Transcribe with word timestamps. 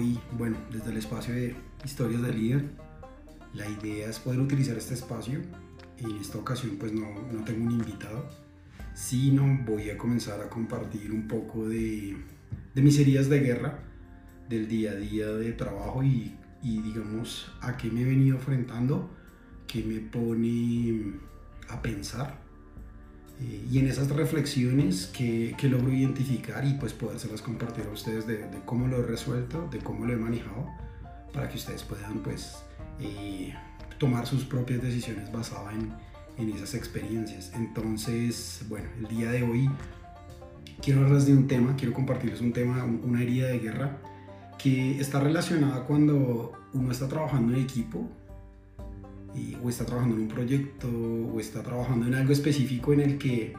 hoy, 0.00 0.18
bueno, 0.32 0.56
desde 0.72 0.90
el 0.90 0.96
espacio 0.96 1.34
de 1.34 1.54
historias 1.84 2.22
de 2.22 2.32
líder, 2.32 2.64
la 3.52 3.68
idea 3.68 4.08
es 4.08 4.18
poder 4.18 4.40
utilizar 4.40 4.76
este 4.76 4.94
espacio. 4.94 5.40
En 5.98 6.16
esta 6.16 6.38
ocasión 6.38 6.76
pues 6.78 6.92
no, 6.92 7.06
no 7.30 7.44
tengo 7.44 7.66
un 7.66 7.72
invitado, 7.72 8.28
sino 8.94 9.62
voy 9.66 9.90
a 9.90 9.98
comenzar 9.98 10.40
a 10.40 10.48
compartir 10.48 11.12
un 11.12 11.28
poco 11.28 11.68
de, 11.68 12.16
de 12.74 12.82
mis 12.82 12.98
heridas 12.98 13.28
de 13.28 13.40
guerra, 13.40 13.80
del 14.48 14.66
día 14.66 14.92
a 14.92 14.96
día 14.96 15.26
de 15.26 15.52
trabajo 15.52 16.02
y, 16.02 16.34
y 16.62 16.80
digamos 16.80 17.52
a 17.60 17.76
qué 17.76 17.90
me 17.90 18.00
he 18.00 18.04
venido 18.04 18.36
enfrentando, 18.36 19.10
que 19.66 19.84
me 19.84 20.00
pone 20.00 21.12
a 21.68 21.82
pensar 21.82 22.40
y 23.40 23.78
en 23.78 23.86
esas 23.86 24.10
reflexiones 24.10 25.06
que, 25.06 25.54
que, 25.56 25.68
logro 25.68 25.92
identificar 25.92 26.64
y 26.66 26.74
pues 26.74 26.92
podérselas 26.92 27.40
compartir 27.40 27.86
a 27.86 27.90
ustedes 27.90 28.26
de, 28.26 28.46
cómo 28.66 28.86
lo 28.86 28.98
he 28.98 29.02
resuelto, 29.02 29.66
de 29.70 29.78
cómo 29.78 30.04
lo 30.04 30.12
he 30.12 30.16
manejado, 30.16 30.66
para 31.32 31.48
que 31.48 31.56
ustedes 31.56 31.82
puedan 31.82 32.18
pues 32.18 32.56
eh, 33.00 33.54
tomar 33.98 34.26
sus 34.26 34.44
propias 34.44 34.82
decisiones 34.82 35.32
basadas 35.32 35.72
en, 35.74 35.92
en, 36.36 36.54
esas 36.54 36.74
experiencias. 36.74 37.52
Entonces, 37.54 38.62
bueno, 38.68 38.88
el 38.98 39.08
día 39.08 39.30
de 39.30 39.42
hoy 39.42 39.70
quiero 40.82 41.00
hablarles 41.00 41.26
de 41.26 41.34
un 41.34 41.46
tema, 41.48 41.76
quiero 41.76 41.94
compartirles 41.94 42.40
un 42.42 42.52
tema, 42.52 42.84
una 42.84 43.22
herida 43.22 43.46
de 43.48 43.58
guerra 43.58 43.98
que 44.58 45.00
está 45.00 45.20
relacionada 45.20 45.84
cuando 45.84 46.52
uno 46.74 46.92
está 46.92 47.08
trabajando 47.08 47.54
en 47.54 47.62
equipo 47.62 48.06
o 49.62 49.68
está 49.68 49.84
trabajando 49.84 50.16
en 50.16 50.22
un 50.22 50.28
proyecto 50.28 50.88
o 50.88 51.38
está 51.40 51.62
trabajando 51.62 52.06
en 52.06 52.14
algo 52.14 52.32
específico 52.32 52.92
en 52.92 53.00
el 53.00 53.18
que 53.18 53.52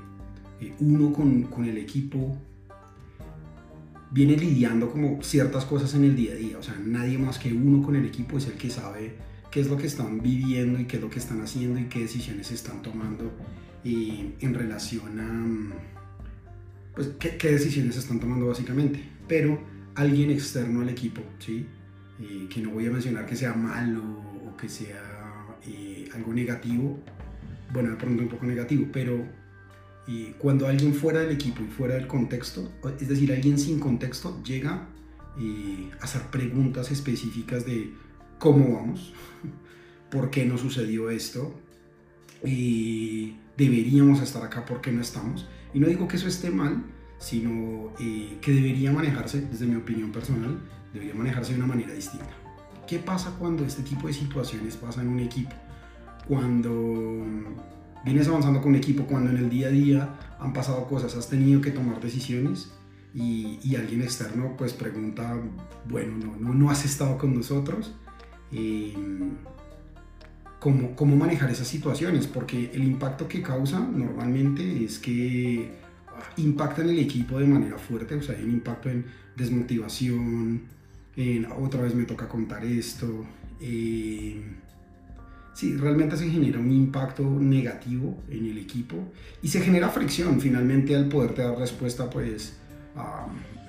eh, 0.59 0.73
uno 0.80 1.13
con, 1.13 1.44
con, 1.44 1.66
el 1.66 1.77
equipo 1.77 2.38
viene 4.11 4.36
lidiando 4.36 4.92
como 4.92 5.23
ciertas 5.23 5.66
cosas 5.66 5.94
en 5.95 6.03
el 6.03 6.16
día 6.16 6.33
a 6.33 6.36
día. 6.36 6.58
O 6.58 6.64
sea, 6.64 6.75
nadie 6.83 7.17
más 7.17 7.39
que 7.39 7.53
uno 7.53 7.83
con 7.83 7.95
el 7.95 8.05
equipo 8.05 8.38
es 8.38 8.47
el 8.47 8.53
que 8.53 8.69
sabe 8.69 9.16
qué 9.49 9.61
es 9.61 9.67
lo 9.67 9.77
que 9.77 9.88
están 9.88 10.22
viviendo 10.22 10.80
y 10.80 10.86
qué 10.86 10.97
es 10.97 11.02
lo 11.02 11.09
que 11.09 11.19
están 11.19 11.42
haciendo 11.42 11.80
y 11.80 11.86
qué 11.86 11.99
decisiones 11.99 12.52
están 12.52 12.81
tomando 12.81 13.31
eh, 13.83 14.33
en 14.39 14.53
relación 14.53 15.19
a, 15.19 15.75
pues, 16.95 17.08
qué, 17.19 17.38
qué, 17.38 17.52
decisiones 17.52 17.97
están 17.97 18.19
tomando 18.19 18.47
básicamente. 18.47 19.03
Pero 19.27 19.59
alguien 19.95 20.31
externo 20.31 20.81
al 20.81 20.89
equipo, 20.89 21.22
¿sí? 21.39 21.66
Eh, 22.19 22.47
que 22.49 22.61
no 22.61 22.72
voy 22.72 22.86
a 22.86 22.92
mencionar 22.92 23.25
que 23.25 23.36
sea 23.36 23.53
malo 23.53 24.03
o 24.47 24.55
que 24.55 24.69
sea 24.69 25.20
eh, 25.67 26.09
algo 26.14 26.34
negativo, 26.34 27.00
bueno, 27.72 27.92
de 27.92 27.95
pronto 27.95 28.23
un 28.23 28.30
poco 28.30 28.45
negativo, 28.45 28.88
pero 28.92 29.26
eh, 30.08 30.34
cuando 30.38 30.67
alguien 30.67 30.94
fuera 30.94 31.20
del 31.22 31.31
equipo 31.31 31.62
y 31.64 31.67
fuera 31.67 31.95
del 31.95 32.08
contexto, 32.08 32.72
es 33.00 33.08
decir, 33.08 33.31
alguien 33.31 33.59
sin 33.59 33.80
contexto, 33.80 34.42
llega 34.44 34.88
eh, 35.39 35.89
a 36.00 36.04
hacer 36.04 36.23
preguntas 36.23 36.92
específicas 36.92 37.66
de 37.66 37.94
cómo 38.39 38.76
vamos, 38.76 39.14
por 40.09 40.32
qué 40.32 40.45
no 40.45 40.58
sucedió 40.58 41.09
esto, 41.09 41.59
deberíamos 42.42 44.22
estar 44.22 44.44
acá, 44.44 44.66
por 44.66 44.82
qué 44.82 44.92
no 44.92 45.02
estamos. 45.02 45.48
Y 45.73 45.80
no 45.80 45.88
digo 45.88 46.08
que 46.08 46.17
eso 46.17 46.28
esté 46.28 46.50
mal, 46.50 46.84
sino 47.20 47.94
que 47.98 48.52
debería 48.52 48.92
manejarse, 48.92 49.42
desde 49.42 49.67
mi 49.67 49.76
opinión 49.76 50.12
personal, 50.12 50.59
debería 50.92 51.14
manejarse 51.14 51.54
de 51.54 51.59
una 51.59 51.67
manera 51.67 51.94
distinta. 51.94 52.41
¿Qué 52.92 53.00
pasa 53.00 53.34
cuando 53.39 53.64
este 53.64 53.84
tipo 53.84 54.08
de 54.08 54.14
situaciones 54.14 54.75
pasan 54.75 55.08
en 55.08 55.14
un 55.14 55.20
equipo? 55.22 55.56
Cuando 56.28 57.23
vienes 58.03 58.28
avanzando 58.28 58.59
con 58.59 58.72
un 58.72 58.75
equipo, 58.75 59.06
cuando 59.06 59.31
en 59.31 59.38
el 59.38 59.50
día 59.50 59.67
a 59.67 59.70
día 59.70 60.20
han 60.42 60.52
pasado 60.52 60.86
cosas, 60.88 61.16
has 61.16 61.30
tenido 61.30 61.61
que 61.61 61.72
tomar 61.72 62.02
decisiones 62.02 62.73
y, 63.14 63.59
y 63.64 63.78
alguien 63.78 64.02
externo 64.02 64.56
pues 64.58 64.73
pregunta, 64.73 65.39
bueno, 65.88 66.17
no, 66.17 66.36
no, 66.36 66.53
no 66.53 66.70
has 66.70 66.83
estado 66.83 67.17
con 67.17 67.33
nosotros. 67.33 67.95
Eh, 68.52 68.94
¿cómo, 70.60 70.94
¿Cómo 70.94 71.15
manejar 71.15 71.49
esas 71.49 71.70
situaciones? 71.70 72.27
Porque 72.27 72.71
el 72.73 72.83
impacto 72.83 73.26
que 73.26 73.42
causa 73.42 73.80
normalmente 73.80 74.83
es 74.83 74.99
que 74.99 75.71
impacta 76.36 76.82
en 76.82 76.89
el 76.89 76.99
equipo 76.99 77.39
de 77.39 77.45
manera 77.45 77.77
fuerte, 77.77 78.15
o 78.15 78.21
sea, 78.21 78.36
hay 78.36 78.44
un 78.44 78.52
impacto 78.52 78.89
en 78.89 79.05
desmotivación, 79.38 80.80
otra 81.60 81.82
vez 81.82 81.95
me 81.95 82.05
toca 82.05 82.27
contar 82.27 82.64
esto. 82.66 83.26
Eh, 83.60 84.42
sí, 85.54 85.76
realmente 85.77 86.17
se 86.17 86.30
genera 86.30 86.60
un 86.60 86.72
impacto 86.72 87.23
negativo 87.23 88.17
en 88.30 88.45
el 88.45 88.58
equipo 88.58 88.98
y 89.42 89.48
se 89.48 89.61
genera 89.61 89.89
fricción 89.89 90.39
finalmente 90.39 90.95
al 90.95 91.08
poderte 91.08 91.42
dar 91.42 91.58
respuesta, 91.58 92.10
pues 92.10 92.58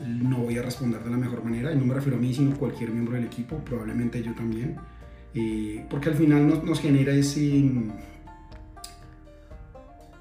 no 0.06 0.38
voy 0.38 0.58
a 0.58 0.62
responder 0.62 1.02
de 1.02 1.10
la 1.10 1.16
mejor 1.16 1.44
manera, 1.44 1.72
y 1.72 1.76
no 1.76 1.84
me 1.84 1.94
refiero 1.94 2.18
a 2.18 2.20
mí, 2.20 2.34
sino 2.34 2.52
a 2.54 2.58
cualquier 2.58 2.90
miembro 2.90 3.14
del 3.14 3.24
equipo, 3.24 3.58
probablemente 3.58 4.22
yo 4.22 4.34
también, 4.34 4.76
eh, 5.34 5.84
porque 5.88 6.08
al 6.08 6.16
final 6.16 6.46
nos, 6.48 6.64
nos 6.64 6.80
genera 6.80 7.12
ese... 7.12 7.62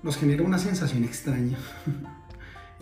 nos 0.04 0.18
genera 0.18 0.44
una 0.44 0.60
sensación 0.60 1.04
extraña 1.04 1.58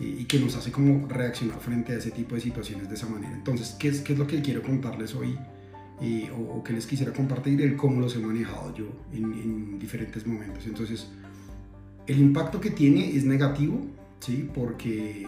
y 0.00 0.24
que 0.24 0.38
nos 0.38 0.56
hace 0.56 0.72
como 0.72 1.06
reaccionar 1.06 1.60
frente 1.60 1.92
a 1.92 1.96
ese 1.96 2.10
tipo 2.10 2.34
de 2.34 2.40
situaciones 2.40 2.88
de 2.88 2.94
esa 2.94 3.06
manera. 3.06 3.34
Entonces, 3.34 3.76
¿qué 3.78 3.88
es, 3.88 4.00
qué 4.00 4.14
es 4.14 4.18
lo 4.18 4.26
que 4.26 4.40
quiero 4.40 4.62
contarles 4.62 5.14
hoy? 5.14 5.36
Eh, 6.02 6.30
o, 6.34 6.56
o, 6.56 6.64
que 6.64 6.72
les 6.72 6.86
quisiera 6.86 7.12
compartir 7.12 7.60
el 7.60 7.76
cómo 7.76 8.00
los 8.00 8.16
he 8.16 8.20
manejado 8.20 8.74
yo 8.74 8.86
en, 9.12 9.24
en, 9.34 9.78
diferentes 9.78 10.26
momentos. 10.26 10.66
Entonces, 10.66 11.08
el 12.06 12.18
impacto 12.18 12.58
que 12.58 12.70
tiene 12.70 13.14
es 13.14 13.26
negativo, 13.26 13.86
¿sí? 14.18 14.48
Porque 14.54 15.26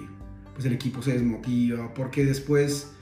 pues 0.55 0.65
el 0.65 0.72
equipo 0.72 1.03
se 1.03 1.12
desmotiva, 1.12 1.93
porque 1.93 2.25
después 2.25 2.93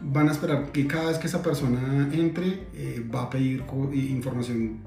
van 0.00 0.28
a 0.28 0.32
esperar 0.32 0.72
que 0.72 0.86
cada 0.86 1.08
vez 1.08 1.18
que 1.18 1.26
esa 1.26 1.42
persona 1.42 2.08
entre 2.12 2.66
eh, 2.74 3.06
va 3.14 3.24
a 3.24 3.30
pedir 3.30 3.62
información 3.92 4.80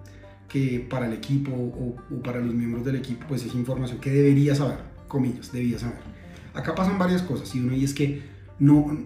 que 0.50 0.86
para 0.90 1.08
el 1.08 1.14
equipo 1.14 1.52
o, 1.52 1.96
o, 2.14 2.22
para 2.22 2.40
los 2.40 2.54
miembros 2.54 2.86
del 2.86 2.98
equipo 2.98 3.26
pues 3.28 3.46
es 3.46 3.54
información 3.56 4.00
que 4.00 4.12
debería 4.12 4.56
saber, 4.56 4.80
comillas, 5.16 5.50
debía 5.54 5.80
saber. 5.80 6.00
Acá 6.54 6.76
pasan 6.76 7.00
varias 7.00 7.22
cosas, 7.22 7.56
y 7.56 7.60
uno 7.62 7.74
y 7.74 7.86
es 7.86 7.94
que 7.94 8.22
no, 8.60 8.98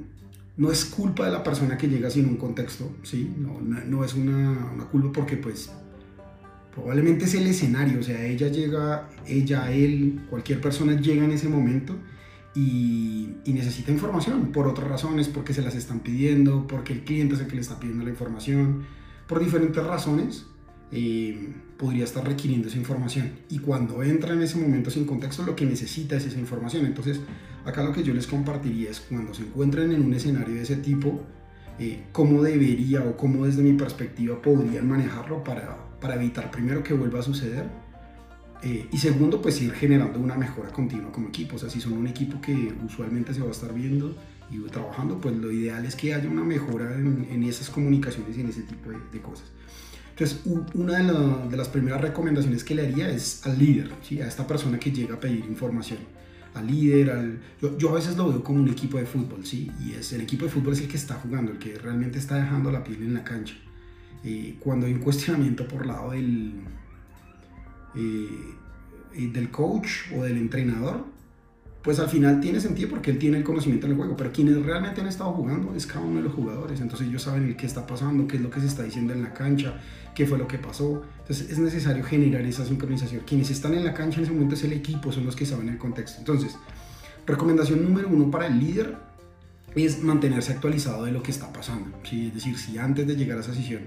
no 0.57 0.71
es 0.71 0.85
culpa 0.85 1.25
de 1.25 1.31
la 1.31 1.43
persona 1.43 1.77
que 1.77 1.87
llega 1.87 2.09
sin 2.09 2.25
un 2.27 2.37
contexto, 2.37 2.91
¿sí? 3.03 3.31
No, 3.37 3.61
no, 3.61 4.03
es 4.03 4.15
una, 4.15 4.71
una, 4.73 4.85
culpa 4.85 5.11
porque 5.13 5.37
pues 5.37 5.69
probablemente 6.73 7.25
es 7.25 7.35
el 7.35 7.45
escenario, 7.45 7.99
o 7.99 8.03
sea, 8.03 8.25
ella 8.25 8.47
llega, 8.47 9.07
ella, 9.27 9.71
él, 9.71 10.21
cualquier 10.31 10.59
persona 10.61 10.99
llega 10.99 11.23
en 11.23 11.31
ese 11.31 11.47
momento 11.47 11.95
y, 12.55 13.29
y, 13.45 13.53
necesita 13.53 13.91
información 13.91 14.51
por 14.51 14.67
otras 14.67 14.87
razones, 14.87 15.27
porque 15.27 15.53
se 15.53 15.61
las 15.61 15.75
están 15.75 15.99
pidiendo, 15.99 16.65
porque 16.65 16.93
el 16.93 17.03
cliente 17.03 17.35
es 17.35 17.41
el 17.41 17.47
que 17.47 17.55
le 17.55 17.61
está 17.61 17.79
pidiendo 17.79 18.03
la 18.03 18.09
información, 18.09 18.83
por 19.27 19.39
diferentes 19.39 19.83
razones 19.83 20.47
eh, 20.91 21.53
podría 21.77 22.03
estar 22.03 22.25
requiriendo 22.25 22.67
esa 22.67 22.77
información. 22.77 23.31
Y 23.49 23.59
cuando 23.59 24.01
entra 24.03 24.33
en 24.33 24.41
ese 24.41 24.57
momento 24.57 24.89
sin 24.89 25.05
contexto, 25.05 25.43
lo 25.43 25.55
que 25.55 25.65
necesita 25.65 26.15
es 26.17 26.25
esa 26.25 26.39
información. 26.39 26.85
Entonces, 26.85 27.19
acá 27.65 27.83
lo 27.83 27.93
que 27.93 28.03
yo 28.03 28.13
les 28.13 28.27
compartiría 28.27 28.89
es 28.89 28.99
cuando 28.99 29.33
se 29.33 29.43
encuentren 29.43 29.91
en 29.91 30.03
un 30.03 30.13
escenario 30.13 30.55
de 30.55 30.63
ese 30.63 30.77
tipo, 30.77 31.23
eh, 31.77 32.03
cómo 32.11 32.41
debería 32.41 33.03
o 33.03 33.15
cómo 33.15 33.45
desde 33.45 33.61
mi 33.61 33.73
perspectiva 33.73 34.41
podrían 34.41 34.87
manejarlo 34.87 35.43
para, 35.43 35.77
para 36.01 36.15
evitar 36.15 36.51
primero 36.51 36.83
que 36.83 36.93
vuelva 36.93 37.19
a 37.19 37.23
suceder. 37.23 37.65
Eh, 38.61 38.89
y 38.91 38.97
segundo, 38.97 39.41
pues 39.41 39.61
ir 39.61 39.71
generando 39.71 40.19
una 40.19 40.35
mejora 40.35 40.69
continua 40.71 41.11
como 41.11 41.29
equipo. 41.29 41.55
O 41.55 41.59
sea, 41.59 41.69
si 41.69 41.79
son 41.79 41.93
un 41.93 42.07
equipo 42.07 42.41
que 42.41 42.73
usualmente 42.85 43.33
se 43.33 43.41
va 43.41 43.47
a 43.47 43.51
estar 43.51 43.73
viendo 43.73 44.15
y 44.51 44.59
trabajando, 44.69 45.21
pues 45.21 45.35
lo 45.37 45.51
ideal 45.51 45.85
es 45.85 45.95
que 45.95 46.13
haya 46.13 46.27
una 46.27 46.43
mejora 46.43 46.95
en, 46.95 47.27
en 47.29 47.43
esas 47.43 47.69
comunicaciones 47.69 48.35
y 48.37 48.41
en 48.41 48.49
ese 48.49 48.63
tipo 48.63 48.89
de, 48.89 48.97
de 49.13 49.21
cosas. 49.21 49.45
Entonces, 50.19 50.41
una 50.73 50.97
de, 50.97 51.03
la, 51.05 51.47
de, 51.47 51.55
las 51.55 51.69
primeras 51.69 52.01
recomendaciones 52.01 52.65
que 52.65 52.75
le 52.75 52.85
haría 52.85 53.09
es 53.09 53.45
al 53.47 53.57
líder, 53.57 53.89
¿sí? 54.03 54.19
a 54.19 54.27
esta 54.27 54.45
persona 54.45 54.77
que 54.77 54.91
llega 54.91 55.15
a 55.15 55.19
pedir 55.19 55.45
información. 55.45 55.99
Al 56.53 56.67
líder, 56.67 57.11
al, 57.11 57.39
yo, 57.61 57.77
yo, 57.77 57.91
a 57.91 57.93
veces 57.93 58.17
lo 58.17 58.27
veo 58.27 58.43
como 58.43 58.59
un 58.59 58.67
equipo 58.67 58.97
de 58.97 59.05
fútbol, 59.05 59.45
¿sí? 59.45 59.71
y 59.79 59.93
es, 59.93 60.11
el 60.11 60.19
equipo 60.19 60.43
de 60.43 60.51
fútbol 60.51 60.73
es 60.73 60.81
el 60.81 60.89
que 60.89 60.97
está 60.97 61.15
jugando, 61.15 61.53
el 61.53 61.57
que 61.57 61.77
realmente 61.77 62.19
está 62.19 62.35
dejando 62.35 62.69
la 62.69 62.83
piel 62.83 63.01
en 63.01 63.13
la 63.13 63.23
cancha. 63.23 63.55
Eh, 64.25 64.57
cuando 64.59 64.87
hay 64.87 64.93
un 64.93 64.99
cuestionamiento 64.99 65.65
por 65.65 65.85
lado 65.85 66.11
del, 66.11 66.55
eh, 67.95 69.29
del 69.31 69.49
coach 69.51 70.11
o 70.17 70.23
del 70.23 70.35
entrenador, 70.35 71.05
pues 71.83 71.99
al 71.99 72.09
final 72.09 72.41
tiene 72.41 72.59
sentido 72.59 72.89
porque 72.89 73.11
él 73.11 73.19
tiene 73.19 73.37
el 73.37 73.43
conocimiento 73.43 73.87
del 73.87 73.95
juego, 73.95 74.15
pero 74.17 74.31
quienes 74.31 74.61
realmente 74.63 74.99
han 74.99 75.07
estado 75.07 75.31
jugando 75.31 75.73
es 75.75 75.87
cada 75.87 76.01
uno 76.01 76.17
de 76.17 76.23
los 76.23 76.33
jugadores, 76.33 76.81
entonces 76.81 77.07
ellos 77.07 77.23
saben 77.23 77.45
el 77.45 77.55
qué 77.55 77.65
está 77.65 77.87
pasando, 77.87 78.27
qué 78.27 78.35
es 78.35 78.41
lo 78.41 78.49
que 78.49 78.59
se 78.59 78.67
está 78.67 78.83
diciendo 78.83 79.13
en 79.13 79.23
la 79.23 79.33
cancha, 79.33 79.79
qué 80.13 80.25
fue 80.25 80.37
lo 80.37 80.47
que 80.47 80.57
pasó, 80.57 81.03
entonces 81.19 81.49
es 81.49 81.57
necesario 81.57 82.03
generar 82.03 82.41
esa 82.41 82.65
sincronización. 82.65 83.23
Quienes 83.25 83.49
están 83.49 83.73
en 83.75 83.85
la 83.85 83.93
cancha 83.93 84.17
en 84.17 84.23
ese 84.23 84.33
momento 84.33 84.55
es 84.55 84.63
el 84.65 84.73
equipo, 84.73 85.11
son 85.11 85.25
los 85.25 85.35
que 85.35 85.45
saben 85.45 85.69
el 85.69 85.77
contexto. 85.77 86.19
Entonces, 86.19 86.57
recomendación 87.25 87.81
número 87.83 88.09
uno 88.09 88.29
para 88.29 88.47
el 88.47 88.59
líder 88.59 88.97
es 89.75 90.03
mantenerse 90.03 90.51
actualizado 90.51 91.05
de 91.05 91.11
lo 91.11 91.23
que 91.23 91.31
está 91.31 91.53
pasando, 91.53 91.97
¿sí? 92.03 92.27
es 92.27 92.33
decir, 92.33 92.57
si 92.57 92.77
antes 92.77 93.07
de 93.07 93.15
llegar 93.15 93.37
a 93.37 93.41
esa 93.41 93.53
sesión 93.53 93.83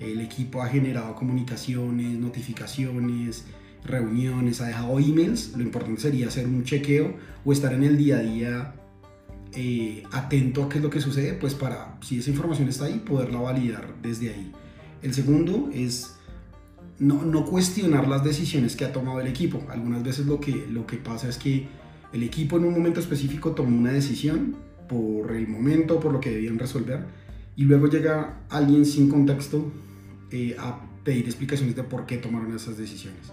el 0.00 0.20
equipo 0.20 0.62
ha 0.62 0.68
generado 0.68 1.14
comunicaciones, 1.14 2.18
notificaciones, 2.18 3.44
reuniones, 3.84 4.60
ha 4.60 4.66
dejado 4.66 4.98
emails, 4.98 5.54
lo 5.56 5.62
importante 5.62 6.00
sería 6.00 6.28
hacer 6.28 6.46
un 6.46 6.64
chequeo 6.64 7.14
o 7.44 7.52
estar 7.52 7.72
en 7.72 7.82
el 7.82 7.96
día 7.96 8.18
a 8.18 8.20
día 8.20 8.74
eh, 9.52 10.04
atento 10.12 10.62
a 10.62 10.68
qué 10.68 10.78
es 10.78 10.84
lo 10.84 10.90
que 10.90 11.00
sucede, 11.00 11.32
pues 11.34 11.54
para, 11.54 11.98
si 12.02 12.18
esa 12.18 12.30
información 12.30 12.68
está 12.68 12.84
ahí, 12.84 13.02
poderla 13.04 13.40
validar 13.40 13.94
desde 14.02 14.30
ahí. 14.30 14.52
El 15.02 15.14
segundo 15.14 15.70
es 15.72 16.14
no, 17.00 17.44
cuestionar 17.46 18.06
las 18.06 18.22
decisiones 18.22 18.76
que 18.76 18.84
ha 18.84 18.92
tomado 18.92 19.20
el 19.20 19.26
equipo. 19.26 19.62
Algunas 19.70 20.02
veces 20.02 20.26
lo 20.26 20.38
que, 20.38 20.66
lo 20.70 20.86
que 20.86 20.98
pasa 20.98 21.28
es 21.28 21.38
que 21.38 21.66
el 22.12 22.22
equipo 22.22 22.58
en 22.58 22.64
un 22.64 22.74
momento 22.74 23.00
específico 23.00 23.52
tomó 23.52 23.76
una 23.76 23.92
decisión 23.92 24.56
por 24.88 25.32
el 25.32 25.48
momento, 25.48 25.98
por 25.98 26.12
lo 26.12 26.20
que 26.20 26.30
debían 26.30 26.58
resolver, 26.58 27.04
y 27.56 27.64
luego 27.64 27.88
llega 27.88 28.40
alguien 28.50 28.84
sin 28.84 29.08
contexto 29.08 29.72
eh, 30.30 30.56
a 30.58 30.80
pedir 31.02 31.24
explicaciones 31.24 31.74
de 31.74 31.82
por 31.82 32.06
qué 32.06 32.18
tomaron 32.18 32.54
esas 32.54 32.76
decisiones. 32.76 33.32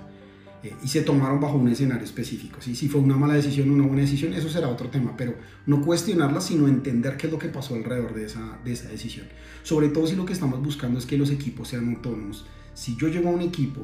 Eh, 0.63 0.73
y 0.83 0.87
se 0.87 1.01
tomaron 1.01 1.39
bajo 1.39 1.57
un 1.57 1.67
escenario 1.69 2.03
específico. 2.03 2.57
¿sí? 2.61 2.75
Si 2.75 2.87
fue 2.87 3.01
una 3.01 3.15
mala 3.15 3.35
decisión 3.35 3.69
o 3.69 3.73
una 3.73 3.85
buena 3.85 4.01
decisión, 4.01 4.33
eso 4.33 4.49
será 4.49 4.69
otro 4.69 4.89
tema, 4.89 5.15
pero 5.15 5.35
no 5.65 5.81
cuestionarla, 5.81 6.41
sino 6.41 6.67
entender 6.67 7.17
qué 7.17 7.27
es 7.27 7.33
lo 7.33 7.39
que 7.39 7.49
pasó 7.49 7.75
alrededor 7.75 8.13
de 8.15 8.25
esa, 8.25 8.57
de 8.63 8.73
esa 8.73 8.89
decisión. 8.89 9.27
Sobre 9.63 9.89
todo 9.89 10.07
si 10.07 10.15
lo 10.15 10.25
que 10.25 10.33
estamos 10.33 10.61
buscando 10.63 10.97
es 10.97 11.05
que 11.05 11.17
los 11.17 11.29
equipos 11.29 11.67
sean 11.67 11.89
autónomos. 11.89 12.45
Si 12.73 12.95
yo 12.95 13.07
llego 13.07 13.29
a 13.29 13.33
un 13.33 13.41
equipo 13.41 13.81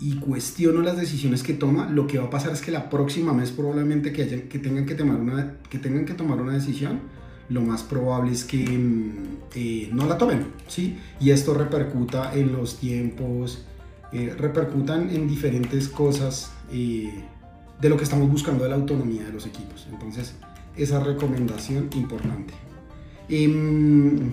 y 0.00 0.16
cuestiono 0.16 0.80
las 0.82 0.96
decisiones 0.96 1.42
que 1.42 1.54
toma, 1.54 1.88
lo 1.90 2.06
que 2.06 2.18
va 2.18 2.26
a 2.26 2.30
pasar 2.30 2.52
es 2.52 2.60
que 2.60 2.70
la 2.70 2.88
próxima 2.90 3.32
vez 3.32 3.50
probablemente 3.50 4.12
que, 4.12 4.48
que, 4.48 4.58
tengan, 4.58 4.86
que, 4.86 4.94
tomar 4.94 5.16
una, 5.16 5.58
que 5.68 5.78
tengan 5.78 6.04
que 6.04 6.14
tomar 6.14 6.40
una 6.40 6.54
decisión, 6.54 7.00
lo 7.48 7.62
más 7.62 7.82
probable 7.82 8.32
es 8.32 8.44
que 8.44 8.58
mm, 8.58 9.12
eh, 9.54 9.90
no 9.92 10.06
la 10.06 10.18
tomen, 10.18 10.46
¿sí? 10.68 10.98
Y 11.20 11.30
esto 11.30 11.54
repercuta 11.54 12.34
en 12.34 12.52
los 12.52 12.78
tiempos, 12.78 13.64
eh, 14.12 14.34
repercutan 14.36 15.10
en 15.10 15.28
diferentes 15.28 15.88
cosas 15.88 16.52
eh, 16.72 17.24
de 17.80 17.88
lo 17.88 17.96
que 17.96 18.04
estamos 18.04 18.30
buscando 18.30 18.64
de 18.64 18.70
la 18.70 18.76
autonomía 18.76 19.24
de 19.24 19.32
los 19.32 19.46
equipos. 19.46 19.86
Entonces, 19.90 20.34
esa 20.76 21.00
recomendación 21.00 21.88
importante. 21.94 22.54
Em, 23.28 24.32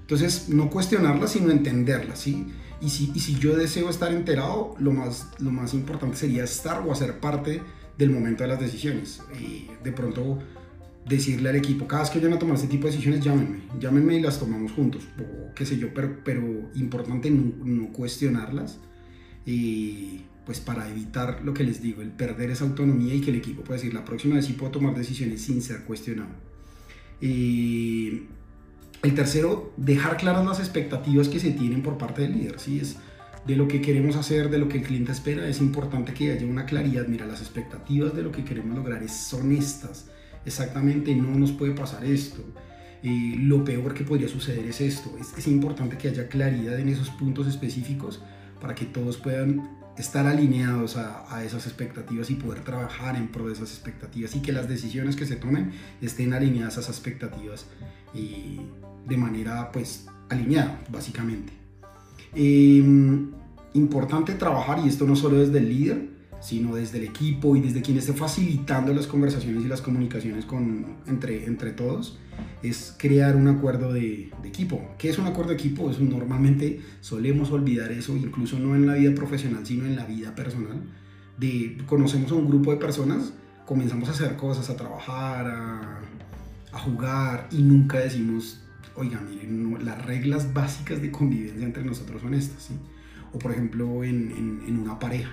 entonces, 0.00 0.48
no 0.48 0.70
cuestionarla, 0.70 1.26
sino 1.26 1.50
entenderla, 1.50 2.16
¿sí? 2.16 2.46
Y 2.80 2.90
si, 2.90 3.10
y 3.14 3.20
si 3.20 3.38
yo 3.38 3.56
deseo 3.56 3.88
estar 3.88 4.12
enterado, 4.12 4.74
lo 4.78 4.92
más, 4.92 5.28
lo 5.38 5.50
más 5.50 5.72
importante 5.72 6.16
sería 6.16 6.44
estar 6.44 6.86
o 6.86 6.92
hacer 6.92 7.20
parte 7.20 7.62
del 7.96 8.10
momento 8.10 8.42
de 8.42 8.48
las 8.48 8.60
decisiones. 8.60 9.22
Y 9.40 9.68
de 9.82 9.92
pronto 9.92 10.38
decirle 11.08 11.50
al 11.50 11.56
equipo, 11.56 11.86
cada 11.86 12.02
vez 12.02 12.10
que 12.10 12.18
vayan 12.18 12.34
a 12.34 12.38
tomar 12.38 12.56
este 12.56 12.68
tipo 12.68 12.86
de 12.86 12.92
decisiones, 12.92 13.20
llámenme, 13.22 13.62
llámenme 13.78 14.16
y 14.16 14.20
las 14.20 14.38
tomamos 14.38 14.72
juntos, 14.72 15.06
o 15.18 15.54
qué 15.54 15.66
sé 15.66 15.76
yo, 15.76 15.92
pero, 15.92 16.18
pero 16.24 16.42
importante 16.74 17.30
no, 17.30 17.92
cuestionarlas, 17.92 18.78
y 19.46 20.22
pues 20.44 20.60
para 20.60 20.88
evitar 20.90 21.42
lo 21.42 21.54
que 21.54 21.64
les 21.64 21.80
digo, 21.82 22.02
el 22.02 22.10
perder 22.10 22.50
esa 22.50 22.64
autonomía 22.64 23.14
y 23.14 23.20
que 23.20 23.30
el 23.30 23.36
equipo 23.36 23.62
pueda 23.62 23.78
decir, 23.78 23.94
la 23.94 24.04
próxima 24.04 24.36
vez 24.36 24.46
sí 24.46 24.52
puedo 24.52 24.72
tomar 24.72 24.94
decisiones 24.94 25.42
sin 25.42 25.62
ser 25.62 25.84
cuestionado. 25.84 26.30
Y 27.20 28.24
el 29.02 29.14
tercero, 29.14 29.72
dejar 29.76 30.16
claras 30.16 30.44
las 30.44 30.58
expectativas 30.58 31.28
que 31.28 31.40
se 31.40 31.52
tienen 31.52 31.82
por 31.82 31.96
parte 31.96 32.22
del 32.22 32.32
líder, 32.32 32.58
¿sí? 32.58 32.80
Es 32.80 32.96
de 33.46 33.56
lo 33.56 33.68
que 33.68 33.80
queremos 33.80 34.16
hacer, 34.16 34.50
de 34.50 34.58
lo 34.58 34.68
que 34.68 34.78
el 34.78 34.84
cliente 34.84 35.12
espera, 35.12 35.48
es 35.48 35.60
importante 35.60 36.14
que 36.14 36.32
haya 36.32 36.46
una 36.46 36.66
claridad, 36.66 37.06
mira, 37.06 37.26
las 37.26 37.40
expectativas 37.40 38.14
de 38.14 38.22
lo 38.22 38.32
que 38.32 38.44
queremos 38.44 38.76
lograr 38.76 39.06
son 39.08 39.52
estas, 39.52 40.06
exactamente 40.44 41.14
no 41.14 41.34
nos 41.38 41.52
puede 41.52 41.72
pasar 41.72 42.04
esto. 42.04 42.42
Eh, 43.02 43.34
lo 43.38 43.62
peor 43.64 43.92
que 43.92 44.04
podría 44.04 44.28
suceder 44.28 44.64
es 44.64 44.80
esto. 44.80 45.14
Es, 45.20 45.36
es, 45.36 45.46
importante 45.46 45.98
que 45.98 46.08
haya 46.08 46.26
claridad 46.26 46.78
en 46.78 46.88
esos 46.88 47.10
puntos 47.10 47.46
específicos 47.46 48.22
para 48.64 48.74
que 48.74 48.86
todos 48.86 49.18
puedan 49.18 49.68
estar 49.98 50.26
alineados 50.26 50.96
a, 50.96 51.44
esas 51.44 51.66
expectativas 51.66 52.30
y 52.30 52.34
poder 52.34 52.64
trabajar 52.64 53.14
en 53.14 53.28
pro 53.28 53.46
de 53.46 53.52
esas 53.52 53.68
expectativas 53.68 54.34
y 54.34 54.40
que 54.40 54.52
las 54.52 54.70
decisiones 54.70 55.16
que 55.16 55.26
se 55.26 55.36
tomen 55.36 55.72
estén 56.00 56.32
alineadas 56.32 56.78
a 56.78 56.80
esas 56.80 56.96
expectativas 56.96 57.66
y 58.14 58.60
de 59.06 59.16
manera 59.18 59.70
pues 59.70 60.06
alineada 60.30 60.80
básicamente. 60.90 61.52
Eh, 62.34 62.82
importante 63.74 64.32
trabajar 64.32 64.78
y 64.82 64.88
esto 64.88 65.04
no 65.04 65.14
solo 65.14 65.40
desde 65.40 65.58
el 65.58 65.68
líder, 65.68 66.08
sino 66.44 66.76
desde 66.76 66.98
el 66.98 67.04
equipo 67.04 67.56
y 67.56 67.60
desde 67.62 67.80
quien 67.80 67.96
esté 67.96 68.12
facilitando 68.12 68.92
las 68.92 69.06
conversaciones 69.06 69.64
y 69.64 69.66
las 69.66 69.80
comunicaciones 69.80 70.44
con, 70.44 70.98
entre, 71.06 71.46
entre 71.46 71.72
todos, 71.72 72.18
es 72.62 72.94
crear 72.98 73.34
un 73.34 73.48
acuerdo 73.48 73.94
de, 73.94 74.30
equipo. 74.44 74.90
¿Qué 74.98 75.08
es 75.08 75.18
un 75.18 75.26
acuerdo 75.26 75.52
de 75.52 75.56
equipo? 75.56 75.90
Es, 75.90 75.98
normalmente 76.00 76.82
solemos 77.00 77.50
olvidar 77.50 77.90
eso, 77.92 78.14
incluso 78.14 78.58
no 78.58 78.76
en 78.76 78.86
la 78.86 78.92
vida 78.92 79.14
profesional, 79.14 79.64
sino 79.64 79.86
en 79.86 79.96
la 79.96 80.04
vida 80.04 80.34
personal. 80.34 80.82
De, 81.38 81.78
conocemos 81.86 82.30
a 82.30 82.34
un 82.34 82.46
grupo 82.46 82.72
de 82.72 82.76
personas, 82.76 83.32
comenzamos 83.64 84.10
a 84.10 84.12
hacer 84.12 84.36
cosas, 84.36 84.68
a 84.68 84.76
trabajar, 84.76 85.46
a, 85.46 86.00
jugar 86.78 87.48
y 87.52 87.62
nunca 87.62 88.00
decimos, 88.00 88.60
oiga, 88.96 89.18
miren, 89.20 89.82
las 89.82 90.04
reglas 90.04 90.52
básicas 90.52 91.00
de 91.00 91.10
convivencia 91.10 91.64
entre 91.64 91.84
nosotros 91.84 92.20
son 92.20 92.34
estas. 92.34 92.64
¿sí? 92.64 92.74
O 93.32 93.38
por 93.38 93.52
ejemplo 93.52 94.04
en, 94.04 94.62
en 94.66 94.78
una 94.78 94.98
pareja 94.98 95.30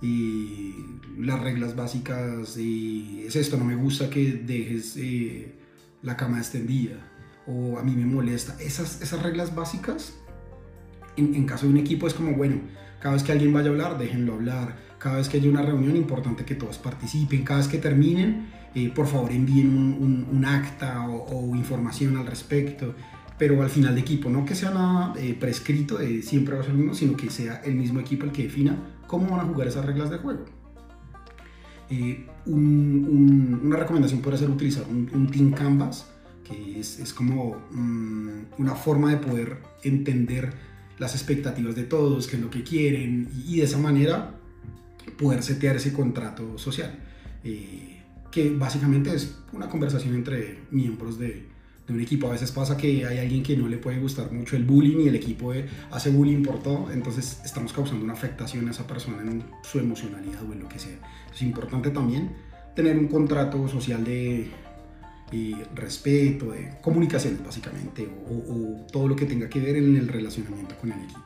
y 0.00 0.74
las 1.18 1.40
reglas 1.40 1.74
básicas 1.74 2.56
y 2.56 3.24
es 3.26 3.36
esto, 3.36 3.56
no 3.56 3.64
me 3.64 3.74
gusta 3.74 4.08
que 4.08 4.32
dejes 4.32 4.96
eh, 4.96 5.54
la 6.02 6.16
cama 6.16 6.38
extendida 6.38 6.96
o 7.46 7.78
a 7.78 7.82
mí 7.82 7.96
me 7.96 8.06
molesta. 8.06 8.56
Esas, 8.60 9.00
esas 9.00 9.22
reglas 9.22 9.54
básicas, 9.54 10.14
en, 11.16 11.34
en, 11.34 11.46
caso 11.46 11.66
de 11.66 11.72
un 11.72 11.78
equipo 11.78 12.06
es 12.06 12.14
como, 12.14 12.36
bueno, 12.36 12.60
cada 13.00 13.14
vez 13.14 13.24
que 13.24 13.32
alguien 13.32 13.52
vaya 13.52 13.68
a 13.68 13.72
hablar, 13.72 13.98
déjenlo 13.98 14.34
hablar. 14.34 14.76
Cada 14.98 15.16
vez 15.16 15.28
que 15.28 15.38
haya 15.38 15.48
una 15.48 15.62
reunión, 15.62 15.96
importante 15.96 16.44
que 16.44 16.54
todos 16.54 16.78
participen. 16.78 17.44
Cada 17.44 17.60
vez 17.60 17.68
que 17.68 17.78
terminen, 17.78 18.48
eh, 18.74 18.90
por 18.94 19.06
favor 19.06 19.32
envíen 19.32 19.70
un, 19.70 20.26
un, 20.30 20.44
acta 20.44 21.08
o, 21.08 21.24
o, 21.24 21.56
información 21.56 22.16
al 22.16 22.26
respecto. 22.26 22.94
Pero 23.38 23.62
al 23.62 23.70
final 23.70 23.94
de 23.94 24.00
equipo, 24.00 24.28
no 24.28 24.44
que 24.44 24.54
sea 24.54 24.70
nada 24.70 25.14
eh, 25.16 25.34
prescrito 25.38 25.96
de 25.96 26.22
siempre 26.22 26.54
va 26.54 26.60
a 26.60 26.64
ser 26.64 26.72
el 26.72 26.78
mismo, 26.78 26.94
sino 26.94 27.16
que 27.16 27.30
sea 27.30 27.62
el 27.64 27.76
mismo 27.76 28.00
equipo 28.00 28.24
el 28.24 28.32
que 28.32 28.42
defina 28.42 28.76
cómo 29.08 29.36
van 29.36 29.40
a 29.40 29.48
jugar 29.48 29.66
esas 29.66 29.84
reglas 29.84 30.10
de 30.10 30.18
juego. 30.18 30.44
Eh, 31.90 32.26
un, 32.46 33.08
un, 33.10 33.60
una 33.64 33.76
recomendación 33.76 34.20
puede 34.20 34.38
ser 34.38 34.50
utilizar 34.50 34.84
un, 34.88 35.28
Team 35.32 35.50
Canvas, 35.50 36.06
que 36.44 36.78
es, 36.78 37.12
como 37.12 37.56
um, 37.72 38.44
una 38.58 38.76
forma 38.76 39.10
de 39.10 39.16
poder 39.16 39.58
entender 39.82 40.52
las 40.98 41.14
expectativas 41.14 41.74
de 41.74 41.84
todos, 41.84 42.28
qué 42.28 42.36
es 42.36 42.42
lo 42.42 42.50
que 42.50 42.62
quieren, 42.62 43.28
y, 43.34 43.54
y 43.54 43.56
de 43.58 43.64
esa 43.64 43.78
manera 43.78 44.34
poder 45.16 45.42
setear 45.42 45.76
ese 45.76 45.92
contrato 45.92 46.58
social, 46.58 46.98
eh, 47.42 48.02
que 48.30 48.50
básicamente 48.50 49.14
es 49.14 49.38
una 49.52 49.68
conversación 49.68 50.14
entre 50.14 50.58
miembros 50.70 51.18
de, 51.18 51.46
de 51.88 51.94
un 51.94 52.00
equipo. 52.00 52.28
A 52.28 52.32
veces 52.32 52.52
pasa 52.52 52.76
que 52.76 53.06
hay 53.06 53.18
alguien 53.18 53.42
que 53.42 53.56
no 53.56 53.66
le 53.66 53.78
puede 53.78 53.98
gustar 53.98 54.30
mucho 54.30 54.56
el 54.56 54.64
bullying 54.64 55.00
y 55.00 55.08
el 55.08 55.16
equipo 55.16 55.52
hace 55.90 56.10
bullying 56.10 56.42
por 56.42 56.62
todo, 56.62 56.90
entonces 56.92 57.40
estamos 57.44 57.72
causando 57.72 58.04
una 58.04 58.12
afectación 58.12 58.68
a 58.68 58.70
esa 58.70 58.86
persona 58.86 59.22
en 59.22 59.42
su 59.62 59.78
emocionalidad 59.78 60.42
o 60.48 60.52
en 60.52 60.60
lo 60.60 60.68
que 60.68 60.78
sea. 60.78 60.98
Es 61.34 61.42
importante 61.42 61.90
también 61.90 62.30
tener 62.76 62.96
un 62.96 63.08
contrato 63.08 63.66
social 63.66 64.04
de 64.04 64.50
respeto, 65.74 66.52
de 66.52 66.70
comunicaciones 66.80 67.44
básicamente, 67.44 68.08
o, 68.28 68.34
o, 68.34 68.86
todo 68.90 69.08
lo 69.08 69.16
que 69.16 69.26
tenga 69.26 69.48
que 69.48 69.60
ver 69.60 69.76
en 69.76 69.96
el 69.96 70.08
relacionamiento 70.08 70.76
con 70.76 70.92
el 70.92 70.98
equipo. 71.02 71.20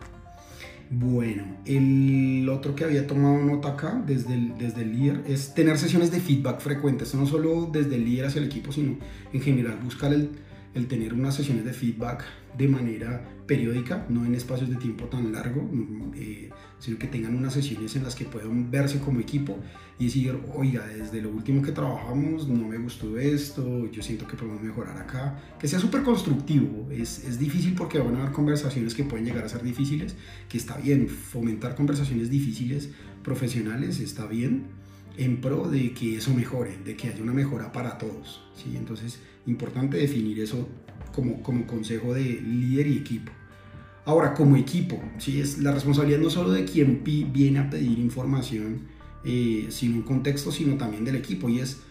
Bueno, 0.95 1.45
el 1.64 2.47
otro 2.50 2.75
que 2.75 2.85
había 2.85 3.07
tomado 3.07 3.38
nota 3.38 3.69
acá 3.69 4.02
desde 4.07 4.35
el, 4.35 4.59
desde 4.59 4.83
el 4.83 4.92
líder 4.92 5.23
es 5.26 5.54
tener 5.54 5.78
sesiones 5.78 6.11
de 6.11 6.21
feedback 6.21 6.61
frecuentes, 6.61 7.14
no 7.14 7.26
solo 7.26 7.71
desde 7.73 7.95
el 7.95 8.04
líder 8.04 8.26
hacia 8.26 8.40
el 8.40 8.47
equipo, 8.47 8.73
sino 8.73 8.99
en 9.33 9.40
general 9.40 9.78
buscar 9.83 10.12
el, 10.12 10.31
el 10.75 10.87
tener 10.87 11.12
unas 11.12 11.35
sesiones 11.35 11.64
de 11.64 11.73
feedback 11.73 12.25
de 12.57 12.69
manera 12.69 13.29
periódica, 13.47 14.07
no 14.09 14.25
en 14.25 14.35
espacios 14.35 14.71
de 14.71 14.76
tiempo 14.76 15.07
tan 15.07 15.33
largo, 15.33 15.69
eh, 16.14 16.50
sino 16.79 16.99
que 16.99 17.07
tengan 17.07 17.35
unas 17.35 17.55
sesiones 17.55 17.95
en 17.97 18.05
las 18.05 18.14
que 18.14 18.25
puedan 18.25 18.71
verse 18.71 18.99
como 18.99 19.21
equipo 19.21 19.59
y 19.99 20.07
decir, 20.07 20.38
oiga, 20.55 20.87
desde 20.87 21.21
lo 21.21 21.31
último 21.31 21.62
que 21.62 21.73
trabajamos 21.73 22.49
no 22.49 22.69
me 22.69 22.79
gustó 22.79 23.19
esto, 23.19 23.91
yo 23.91 24.02
siento 24.02 24.26
que 24.26 24.37
podemos 24.37 24.62
mejorar 24.62 24.97
acá, 24.99 25.38
que 25.59 25.69
sea 25.69 25.79
súper 25.79 26.02
constructivo, 26.02 26.88
es, 26.91 27.25
es 27.25 27.38
difícil 27.38 27.75
porque 27.75 27.99
van 27.99 28.17
a 28.17 28.23
haber 28.23 28.33
conversaciones 28.33 28.95
que 28.95 29.05
pueden 29.05 29.26
llegar 29.26 29.45
a 29.45 29.49
ser 29.49 29.62
difíciles, 29.62 30.17
que 30.49 30.59
está 30.59 30.76
bien, 30.76 31.09
fomentar 31.09 31.75
conversaciones 31.75 32.31
difíciles, 32.31 32.91
profesionales, 33.23 34.00
está 34.00 34.26
bien, 34.26 34.64
en 35.16 35.40
pro 35.40 35.69
de 35.69 35.92
que 35.92 36.16
eso 36.16 36.35
mejore, 36.35 36.78
de 36.85 36.97
que 36.97 37.09
haya 37.09 37.23
una 37.23 37.33
mejora 37.33 37.73
para 37.73 37.99
todos. 37.99 38.42
¿sí? 38.54 38.76
Entonces, 38.76 39.21
importante 39.47 39.97
definir 39.97 40.40
eso 40.40 40.69
como, 41.14 41.42
como 41.42 41.66
consejo 41.66 42.14
de 42.14 42.23
líder 42.23 42.87
y 42.87 42.99
equipo. 42.99 43.33
Ahora, 44.04 44.35
como 44.35 44.57
equipo, 44.57 45.00
¿sí? 45.19 45.40
es 45.40 45.59
la 45.59 45.73
responsabilidad 45.73 46.21
no 46.21 46.31
solo 46.31 46.50
de 46.50 46.64
quien 46.64 47.02
viene 47.04 47.61
a 47.61 47.71
pedir 47.71 47.99
información, 47.99 48.83
eh, 49.25 49.66
sino 49.71 49.97
un 49.97 50.02
contexto, 50.02 50.50
sino 50.50 50.76
también 50.76 51.04
del 51.04 51.16
equipo, 51.16 51.49
y 51.49 51.61
es 51.61 51.83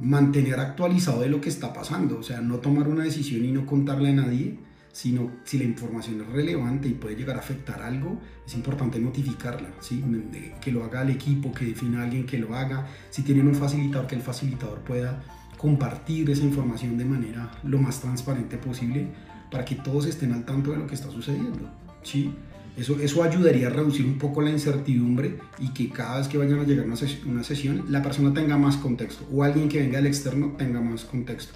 mantener 0.00 0.58
actualizado 0.58 1.20
de 1.20 1.28
lo 1.28 1.40
que 1.40 1.48
está 1.48 1.72
pasando, 1.72 2.18
o 2.18 2.22
sea, 2.24 2.40
no 2.40 2.58
tomar 2.58 2.88
una 2.88 3.04
decisión 3.04 3.44
y 3.44 3.52
no 3.52 3.66
contarle 3.66 4.08
a 4.10 4.14
nadie, 4.14 4.58
sino 4.94 5.32
si 5.42 5.58
la 5.58 5.64
información 5.64 6.20
es 6.20 6.28
relevante 6.28 6.86
y 6.86 6.92
puede 6.92 7.16
llegar 7.16 7.34
a 7.34 7.40
afectar 7.40 7.82
algo, 7.82 8.20
es 8.46 8.54
importante 8.54 9.00
notificarla, 9.00 9.70
¿sí? 9.80 10.04
que 10.60 10.70
lo 10.70 10.84
haga 10.84 11.02
el 11.02 11.10
equipo, 11.10 11.52
que 11.52 11.64
defina 11.64 12.00
a 12.00 12.04
alguien 12.04 12.24
que 12.24 12.38
lo 12.38 12.54
haga, 12.54 12.86
si 13.10 13.22
tienen 13.22 13.48
un 13.48 13.56
facilitador, 13.56 14.06
que 14.06 14.14
el 14.14 14.22
facilitador 14.22 14.78
pueda 14.84 15.20
compartir 15.58 16.30
esa 16.30 16.44
información 16.44 16.96
de 16.96 17.04
manera 17.06 17.50
lo 17.64 17.78
más 17.78 18.00
transparente 18.00 18.56
posible 18.56 19.08
para 19.50 19.64
que 19.64 19.74
todos 19.74 20.06
estén 20.06 20.30
al 20.30 20.44
tanto 20.44 20.70
de 20.70 20.78
lo 20.78 20.86
que 20.86 20.94
está 20.94 21.10
sucediendo. 21.10 21.68
¿sí? 22.04 22.32
Eso, 22.76 22.96
eso 23.00 23.24
ayudaría 23.24 23.66
a 23.66 23.70
reducir 23.70 24.06
un 24.06 24.16
poco 24.16 24.42
la 24.42 24.50
incertidumbre 24.50 25.38
y 25.58 25.70
que 25.70 25.88
cada 25.88 26.18
vez 26.18 26.28
que 26.28 26.38
vayan 26.38 26.60
a 26.60 26.62
llegar 26.62 26.86
una, 26.86 26.94
una 27.26 27.42
sesión, 27.42 27.84
la 27.88 28.00
persona 28.00 28.32
tenga 28.32 28.56
más 28.58 28.76
contexto 28.76 29.26
o 29.32 29.42
alguien 29.42 29.68
que 29.68 29.80
venga 29.80 29.96
del 29.96 30.06
externo 30.06 30.54
tenga 30.56 30.80
más 30.80 31.04
contexto 31.04 31.54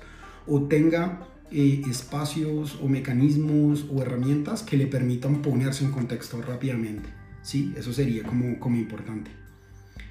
o 0.49 0.63
tenga 0.63 1.21
eh, 1.51 1.83
espacios 1.89 2.79
o 2.83 2.89
mecanismos 2.89 3.87
o 3.91 4.03
herramientas 4.03 4.63
que 4.63 4.77
le 4.77 4.87
permitan 4.87 5.43
ponerse 5.43 5.85
en 5.85 5.93
contexto 5.93 6.41
rápidamente. 6.43 7.09
¿sí? 7.43 7.73
Eso 7.77 7.93
sería 7.93 8.23
como, 8.23 8.59
como 8.59 8.77
importante. 8.77 9.31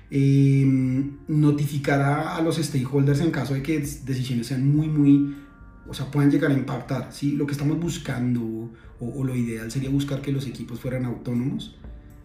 Eh, 0.10 0.66
notificará 1.28 2.36
a 2.36 2.42
los 2.42 2.56
stakeholders 2.58 3.20
en 3.20 3.32
caso 3.32 3.54
de 3.54 3.62
que 3.62 3.80
decisiones 3.80 4.48
sean 4.48 4.74
muy, 4.74 4.88
muy 4.88 5.36
o 5.88 5.94
sea, 5.94 6.10
puedan 6.12 6.32
llegar 6.32 6.52
a 6.52 6.54
impactar. 6.54 7.10
¿sí? 7.12 7.32
Lo 7.32 7.46
que 7.46 7.54
estamos 7.54 7.80
buscando, 7.80 8.72
o, 9.00 9.24
lo 9.24 9.36
ideal 9.36 9.72
sería 9.72 9.90
buscar 9.90 10.22
que 10.22 10.32
los 10.32 10.48
equipos 10.48 10.80
fueran 10.80 11.06
autónomos, 11.06 11.76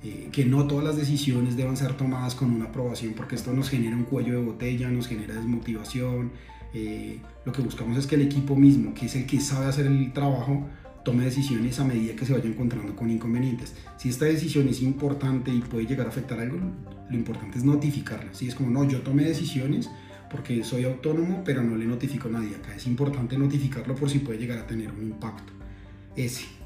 eh, 0.03 0.29
que 0.33 0.45
no 0.45 0.67
todas 0.67 0.85
las 0.85 0.97
decisiones 0.97 1.57
deban 1.57 1.77
ser 1.77 1.95
tomadas 1.97 2.35
con 2.35 2.51
una 2.51 2.67
aprobación, 2.67 3.15
porque 3.15 3.37
esto 3.37 3.53
nos 3.53 3.71
genera 3.71 3.97
un 3.97 4.05
cuello 4.05 4.35
de 4.35 4.45
botella, 4.45 4.91
nos 4.91 5.07
genera 5.07 5.35
desmotivación. 5.35 6.33
Eh, 6.75 7.19
lo 7.45 7.53
que 7.53 7.63
buscamos 7.63 7.99
es 7.99 8.07
que 8.07 8.15
el 8.15 8.23
equipo 8.23 8.57
mismo, 8.57 8.95
que 8.95 9.07
es 9.07 9.17
el 9.17 9.27
que 9.27 9.41
sabe 9.41 9.67
hacer 9.67 9.87
el 9.87 10.13
trabajo, 10.13 10.67
tome 11.05 11.25
decisiones 11.25 11.79
a 11.81 11.85
medida 11.85 12.15
que 12.15 12.25
se 12.25 12.33
vaya 12.33 12.47
encontrando 12.47 12.95
con 12.95 13.11
inconvenientes. 13.11 13.75
Si 13.97 14.09
esta 14.09 14.25
decisión 14.27 14.69
es 14.69 14.83
importante 14.83 15.53
y 15.53 15.61
puede 15.61 15.87
llegar 15.87 16.07
a 16.07 16.11
afectar 16.11 16.39
algo, 16.41 16.59
lo 17.11 17.17
importante 17.17 17.59
es 17.59 17.65
notificarla. 17.65 18.33
Si 18.33 18.49
es 18.49 18.55
como, 18.55 18.71
no, 18.71 18.89
yo 18.89 19.01
tomé 19.03 19.25
decisiones, 19.25 19.91
porque 20.31 20.65
soy 20.65 20.85
autónomo, 20.85 21.43
pero 21.45 21.63
no 21.63 21.77
le 21.77 21.85
notifico 21.85 22.29
a 22.29 22.33
nadie. 22.33 22.57
Acá 22.57 22.75
es 22.75 22.87
importante 22.87 23.37
notificarlo 23.37 23.95
por 23.95 24.09
si 24.09 24.21
puede 24.21 24.39
llegar 24.39 24.59
a 24.59 24.67
tener 24.67 24.91
un 24.91 25.03
impacto. 25.03 25.53
Ese. 26.17 26.62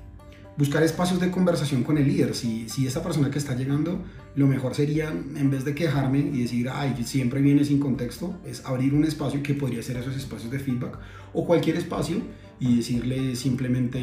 Buscar 0.59 0.83
espacios 0.83 1.21
de 1.21 1.31
conversación 1.31 1.83
con 1.83 1.99
el 1.99 2.07
líder. 2.07 2.35
Si, 2.35 2.69
si 2.69 2.87
esa 2.87 3.03
persona 3.03 3.31
que 3.31 3.39
está 3.39 3.55
llegando, 3.55 4.03
lo 4.35 4.47
mejor 4.47 4.75
sería, 4.75 5.11
en 5.11 5.51
vez 5.51 5.65
de 5.65 5.75
quejarme 5.75 6.21
y 6.21 6.43
decir, 6.43 6.69
ay, 6.73 6.97
siempre 7.05 7.43
viene 7.43 7.65
sin 7.65 7.79
contexto, 7.79 8.39
es 8.45 8.65
abrir 8.65 8.95
un 8.95 9.05
espacio 9.05 9.43
que 9.43 9.55
podría 9.55 9.83
ser 9.83 9.99
esos 9.99 10.17
espacios 10.17 10.51
de 10.51 10.59
feedback 10.59 10.99
o 11.35 11.45
cualquier 11.47 11.77
espacio 11.77 12.23
y 12.59 12.77
decirle 12.77 13.37
simplemente, 13.37 13.99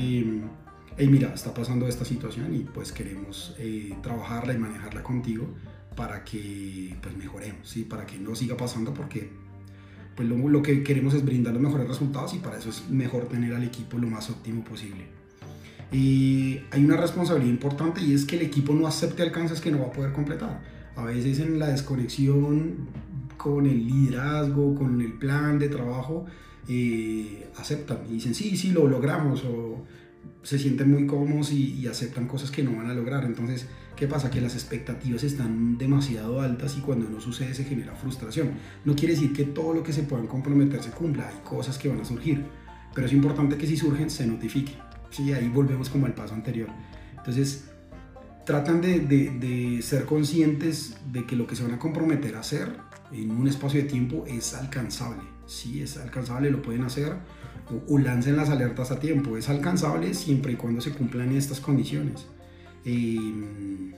hey, 0.98 1.07
mira, 1.10 1.33
está 1.33 1.53
pasando 1.53 1.88
esta 1.88 2.05
situación 2.05 2.55
y 2.55 2.60
pues 2.60 2.91
queremos 2.91 3.55
eh, 3.57 3.95
trabajarla 4.03 4.53
y 4.53 4.57
manejarla 4.57 5.01
contigo 5.01 5.48
para 5.95 6.24
que 6.24 6.95
pues 7.01 7.15
mejoremos, 7.17 7.67
¿sí? 7.67 7.83
para 7.83 8.05
que 8.05 8.17
no 8.17 8.36
siga 8.36 8.57
pasando 8.57 8.93
porque 8.93 9.29
pues 10.15 10.27
lo, 10.27 10.62
que 10.62 10.83
queremos 10.83 11.13
es 11.13 11.25
brindar 11.25 11.53
los 11.53 11.62
mejores 11.62 11.88
resultados 11.88 12.33
y 12.36 12.39
para 12.39 12.57
eso 12.57 12.69
es 12.69 12.89
mejor 12.89 13.27
tener 13.27 13.53
al 13.55 13.63
equipo 13.63 13.98
lo 13.98 14.07
más 14.07 14.29
óptimo 14.29 14.63
posible. 14.63 15.22
Y 15.93 16.59
hay 16.71 16.83
una 16.83 16.97
responsabilidad 16.97 17.51
importante 17.51 18.01
y 18.01 18.13
es 18.13 18.25
que 18.25 18.35
el 18.35 18.41
equipo 18.41 18.73
no 18.73 18.88
acepte 18.88 19.21
alcances 19.21 19.62
que 19.62 19.71
no 19.71 19.79
va 19.79 19.88
a 19.88 19.91
poder 19.91 20.12
completar. 20.12 20.62
A 20.95 21.05
veces 21.05 21.39
en 21.39 21.59
la 21.59 21.67
desconexión 21.67 22.89
con 23.38 23.65
el 23.65 23.88
liderazgo, 23.88 24.75
con 24.75 25.00
el 25.00 25.13
plan 25.13 25.59
de 25.59 25.69
trabajo, 25.69 26.25
eh, 26.67 27.47
aceptan 27.57 28.00
y 28.09 28.13
dicen, 28.13 28.33
sí, 28.33 28.57
sí, 28.57 28.71
lo 28.71 28.88
logramos 28.88 29.43
o 29.45 29.83
se 30.41 30.59
sienten 30.59 30.91
muy 30.91 31.05
cómodos 31.05 31.51
y, 31.51 31.75
y 31.75 31.88
aceptan 31.88 32.27
cosas 32.27 32.51
que 32.51 32.63
no 32.63 32.75
van 32.75 32.89
a 32.89 32.93
lograr. 32.93 33.23
Entonces, 33.23 33.67
¿Qué 33.95 34.07
pasa? 34.07 34.31
Que 34.31 34.41
las 34.41 34.55
expectativas 34.55 35.23
están 35.23 35.77
demasiado 35.77 36.41
altas 36.41 36.75
y 36.77 36.81
cuando 36.81 37.07
no 37.09 37.21
sucede 37.21 37.53
se 37.53 37.63
genera 37.63 37.93
frustración. 37.95 38.51
No 38.85 38.95
quiere 38.95 39.13
decir 39.13 39.33
que 39.33 39.43
todo 39.43 39.73
lo 39.73 39.83
que 39.83 39.93
se 39.93 40.03
puedan 40.03 40.25
comprometer 40.25 40.81
se 40.81 40.89
cumpla, 40.89 41.27
hay 41.27 41.35
cosas 41.43 41.77
que 41.77 41.89
van 41.89 42.01
a 42.01 42.05
surgir, 42.05 42.43
pero 42.95 43.05
es 43.05 43.13
importante 43.13 43.55
que 43.55 43.67
si 43.67 43.77
surgen 43.77 44.09
se 44.09 44.25
notifique. 44.25 44.73
Sí, 45.13 45.32
ahí 45.32 45.48
volvemos 45.48 45.89
como 45.89 46.08
al 46.08 46.13
paso 46.13 46.34
anterior. 46.34 46.67
Entonces, 47.17 47.65
tratan 48.46 48.82
de, 48.82 49.00
de, 49.00 49.82
ser 49.82 50.05
conscientes 50.05 50.98
de 51.12 51.25
que 51.25 51.36
lo 51.36 51.48
que 51.48 51.55
se 51.55 51.63
van 51.63 51.74
a 51.74 51.79
comprometer 51.79 52.36
a 52.36 52.39
hacer 52.39 52.75
en 53.12 53.32
un 53.32 53.48
espacio 53.48 53.82
de 53.82 53.88
tiempo 53.88 54.25
es 54.27 54.55
alcanzable. 54.55 55.22
Sí, 55.46 55.82
es 55.82 55.98
alcanzable, 55.98 56.50
lo 56.50 56.62
pueden 56.62 56.84
hacer 56.84 57.13
o, 57.70 57.93
o 57.93 58.00
lancen 58.00 58.36
las 58.36 58.50
alertas 58.50 58.91
a 58.91 59.00
tiempo. 59.00 59.38
Es 59.38 59.50
alcanzable 59.50 60.13
siempre 60.13 60.53
y 60.53 60.55
cuando 60.55 60.82
se 60.82 60.91
cumplan 60.91 61.32
estas 61.36 61.60
condiciones. 61.60 62.25
Em, 62.84 63.93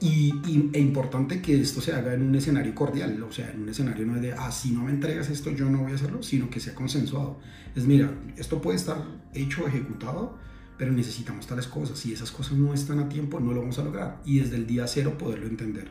y, 0.00 0.34
e 0.72 0.80
importante 0.80 1.40
que 1.40 1.60
esto 1.60 1.80
se 1.80 1.92
haga 1.92 2.14
en 2.14 2.22
un 2.22 2.34
escenario 2.34 2.74
cordial, 2.74 3.22
o 3.22 3.32
sea, 3.32 3.50
en 3.50 3.62
un 3.62 3.68
escenario 3.68 4.04
no 4.04 4.16
es 4.16 4.22
de, 4.22 4.32
ah, 4.32 4.50
si 4.50 4.70
no 4.70 4.84
me 4.84 4.90
entregas 4.90 5.30
esto, 5.30 5.50
yo 5.50 5.70
no 5.70 5.78
voy 5.78 5.92
a 5.92 5.94
hacerlo, 5.94 6.22
sino 6.22 6.50
que 6.50 6.60
sea 6.60 6.74
consensuado. 6.74 7.38
Es, 7.74 7.86
mira, 7.86 8.12
esto 8.36 8.60
puede 8.60 8.76
estar 8.76 9.02
hecho, 9.32 9.66
ejecutado, 9.66 10.36
pero 10.78 10.92
necesitamos 10.92 11.46
tales 11.46 11.66
cosas. 11.66 11.98
Si 11.98 12.12
esas 12.12 12.30
cosas 12.30 12.58
no 12.58 12.74
están 12.74 12.98
a 13.00 13.08
tiempo, 13.08 13.40
no 13.40 13.52
lo 13.52 13.60
vamos 13.60 13.78
a 13.78 13.84
lograr. 13.84 14.20
Y 14.24 14.40
desde 14.40 14.56
el 14.56 14.66
día 14.66 14.86
cero 14.86 15.16
poderlo 15.18 15.46
entender. 15.46 15.88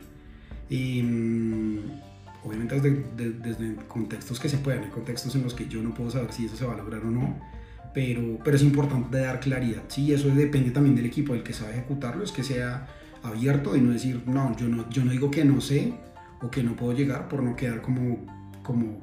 Em, 0.70 1.78
obviamente 2.42 2.80
desde, 2.80 3.30
desde, 3.32 3.76
contextos 3.86 4.40
que 4.40 4.48
se 4.48 4.58
puedan, 4.58 4.84
hay 4.84 4.90
contextos 4.90 5.34
en 5.34 5.42
los 5.42 5.54
que 5.54 5.68
yo 5.68 5.82
no 5.82 5.94
puedo 5.94 6.10
saber 6.10 6.32
si 6.32 6.46
eso 6.46 6.56
se 6.56 6.64
va 6.64 6.74
a 6.74 6.76
lograr 6.76 7.02
o 7.04 7.10
no 7.10 7.54
pero, 7.94 8.38
pero 8.42 8.56
es 8.56 8.62
importante 8.62 9.18
dar 9.18 9.38
claridad, 9.38 9.84
¿sí? 9.86 10.12
Eso 10.12 10.28
depende 10.28 10.72
también 10.72 10.96
del 10.96 11.06
equipo, 11.06 11.32
del 11.32 11.44
que 11.44 11.52
sabe 11.52 11.72
ejecutarlo, 11.72 12.24
es 12.24 12.32
que 12.32 12.42
sea 12.42 12.88
abierto 13.22 13.76
y 13.76 13.80
no 13.80 13.92
decir, 13.92 14.20
no, 14.26 14.54
yo 14.56 14.68
no, 14.68 14.90
yo 14.90 15.04
no 15.04 15.12
digo 15.12 15.30
que 15.30 15.44
no 15.44 15.60
sé 15.60 15.94
o 16.42 16.50
que 16.50 16.62
no 16.64 16.74
puedo 16.74 16.92
llegar 16.92 17.28
por 17.28 17.42
no 17.42 17.54
quedar 17.54 17.80
como, 17.80 18.26
como 18.64 18.98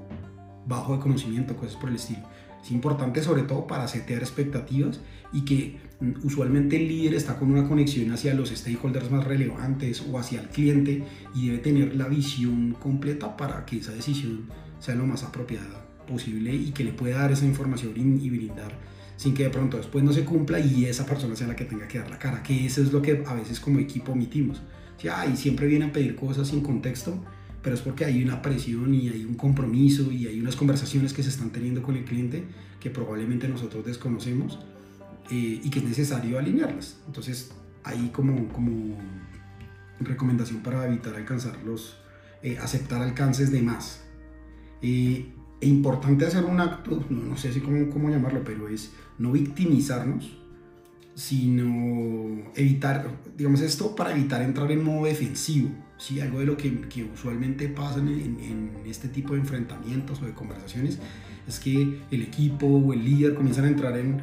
bajo 0.67 0.93
de 0.93 0.99
conocimiento, 0.99 1.55
cosas 1.55 1.77
por 1.77 1.89
el 1.89 1.95
estilo. 1.95 2.19
Es 2.61 2.69
importante 2.69 3.23
sobre 3.23 3.43
todo 3.43 3.65
para 3.65 3.87
setear 3.87 4.21
expectativas 4.21 4.99
y 5.33 5.41
que 5.41 5.79
mm, 5.99 6.25
usualmente 6.25 6.77
el 6.77 6.87
líder 6.87 7.15
está 7.15 7.37
con 7.37 7.51
una 7.51 7.67
conexión 7.67 8.11
hacia 8.11 8.33
los 8.33 8.49
stakeholders 8.49 9.11
más 9.11 9.23
relevantes 9.23 10.03
o 10.09 10.17
hacia 10.17 10.41
el 10.41 10.49
cliente 10.49 11.03
y 11.33 11.47
debe 11.47 11.59
tener 11.59 11.95
la 11.95 12.07
visión 12.07 12.75
completa 12.79 13.37
para 13.37 13.65
que 13.65 13.77
esa 13.77 13.91
decisión 13.91 14.45
sea 14.79 14.95
lo 14.95 15.05
más 15.05 15.23
apropiada 15.23 15.85
posible 16.07 16.53
y 16.53 16.71
que 16.71 16.83
le 16.83 16.91
pueda 16.91 17.19
dar 17.19 17.31
esa 17.31 17.45
información 17.45 17.93
y 17.95 18.29
brindar 18.29 18.71
sin 19.21 19.35
que 19.35 19.43
de 19.43 19.51
pronto 19.51 19.77
después 19.77 20.03
no 20.03 20.11
se 20.13 20.25
cumpla 20.25 20.59
y 20.59 20.85
esa 20.85 21.05
persona 21.05 21.35
sea 21.35 21.45
la 21.45 21.55
que 21.55 21.65
tenga 21.65 21.87
que 21.87 21.99
dar 21.99 22.09
la 22.09 22.17
cara, 22.17 22.41
que 22.41 22.65
eso 22.65 22.81
es 22.81 22.91
lo 22.91 23.03
que 23.03 23.23
a 23.27 23.35
veces 23.35 23.59
como 23.59 23.77
equipo 23.77 24.13
omitimos. 24.13 24.63
y 24.99 25.37
siempre 25.37 25.67
vienen 25.67 25.89
a 25.89 25.93
pedir 25.93 26.15
cosas 26.15 26.47
sin 26.47 26.61
contexto, 26.61 27.23
pero 27.61 27.75
es 27.75 27.81
porque 27.83 28.03
hay 28.03 28.23
una 28.23 28.41
presión 28.41 28.95
y 28.95 29.09
hay 29.09 29.23
un 29.23 29.35
compromiso 29.35 30.11
y 30.11 30.25
hay 30.25 30.39
unas 30.39 30.55
conversaciones 30.55 31.13
que 31.13 31.21
se 31.21 31.29
están 31.29 31.51
teniendo 31.51 31.83
con 31.83 31.95
el 31.97 32.03
cliente 32.03 32.45
que 32.79 32.89
probablemente 32.89 33.47
nosotros 33.47 33.85
desconocemos 33.85 34.57
eh, 35.29 35.61
y 35.63 35.69
que 35.69 35.79
es 35.79 35.85
necesario 35.85 36.39
alinearlas. 36.39 36.97
Entonces, 37.07 37.51
ahí 37.83 38.09
como, 38.13 38.47
como 38.49 38.97
recomendación 39.99 40.61
para 40.61 40.85
evitar 40.87 41.15
alcanzar 41.15 41.57
los, 41.63 41.97
eh, 42.43 42.57
aceptar 42.59 43.01
alcances 43.01 43.51
de 43.51 43.61
más. 43.61 44.03
Eh, 44.81 45.33
e 45.61 45.67
importante 45.67 46.25
hacer 46.25 46.43
un 46.43 46.59
acto, 46.59 47.05
no, 47.09 47.37
sé 47.37 47.53
si 47.53 47.59
cómo, 47.59 47.87
cómo 47.89 48.09
llamarlo, 48.09 48.43
pero 48.43 48.67
es 48.67 48.91
no 49.19 49.31
victimizarnos, 49.31 50.37
sino 51.13 52.51
evitar, 52.55 53.07
digamos 53.37 53.61
esto 53.61 53.95
para 53.95 54.11
evitar 54.11 54.41
entrar 54.41 54.71
en 54.71 54.83
modo 54.83 55.05
defensivo, 55.05 55.69
¿sí? 55.97 56.19
algo 56.19 56.39
de 56.39 56.45
lo 56.47 56.57
que, 56.57 56.81
que 56.81 57.03
usualmente 57.03 57.67
pasa 57.67 57.99
en, 57.99 58.09
en, 58.09 58.71
este 58.87 59.07
tipo 59.07 59.33
de 59.33 59.41
enfrentamientos 59.41 60.19
o 60.21 60.25
de 60.25 60.33
conversaciones 60.33 60.97
es 61.47 61.59
que 61.59 61.99
el 62.09 62.21
equipo 62.23 62.65
o 62.65 62.93
el 62.93 63.05
líder 63.05 63.35
comienzan 63.35 63.65
a 63.65 63.67
entrar 63.67 63.97
en, 63.97 64.21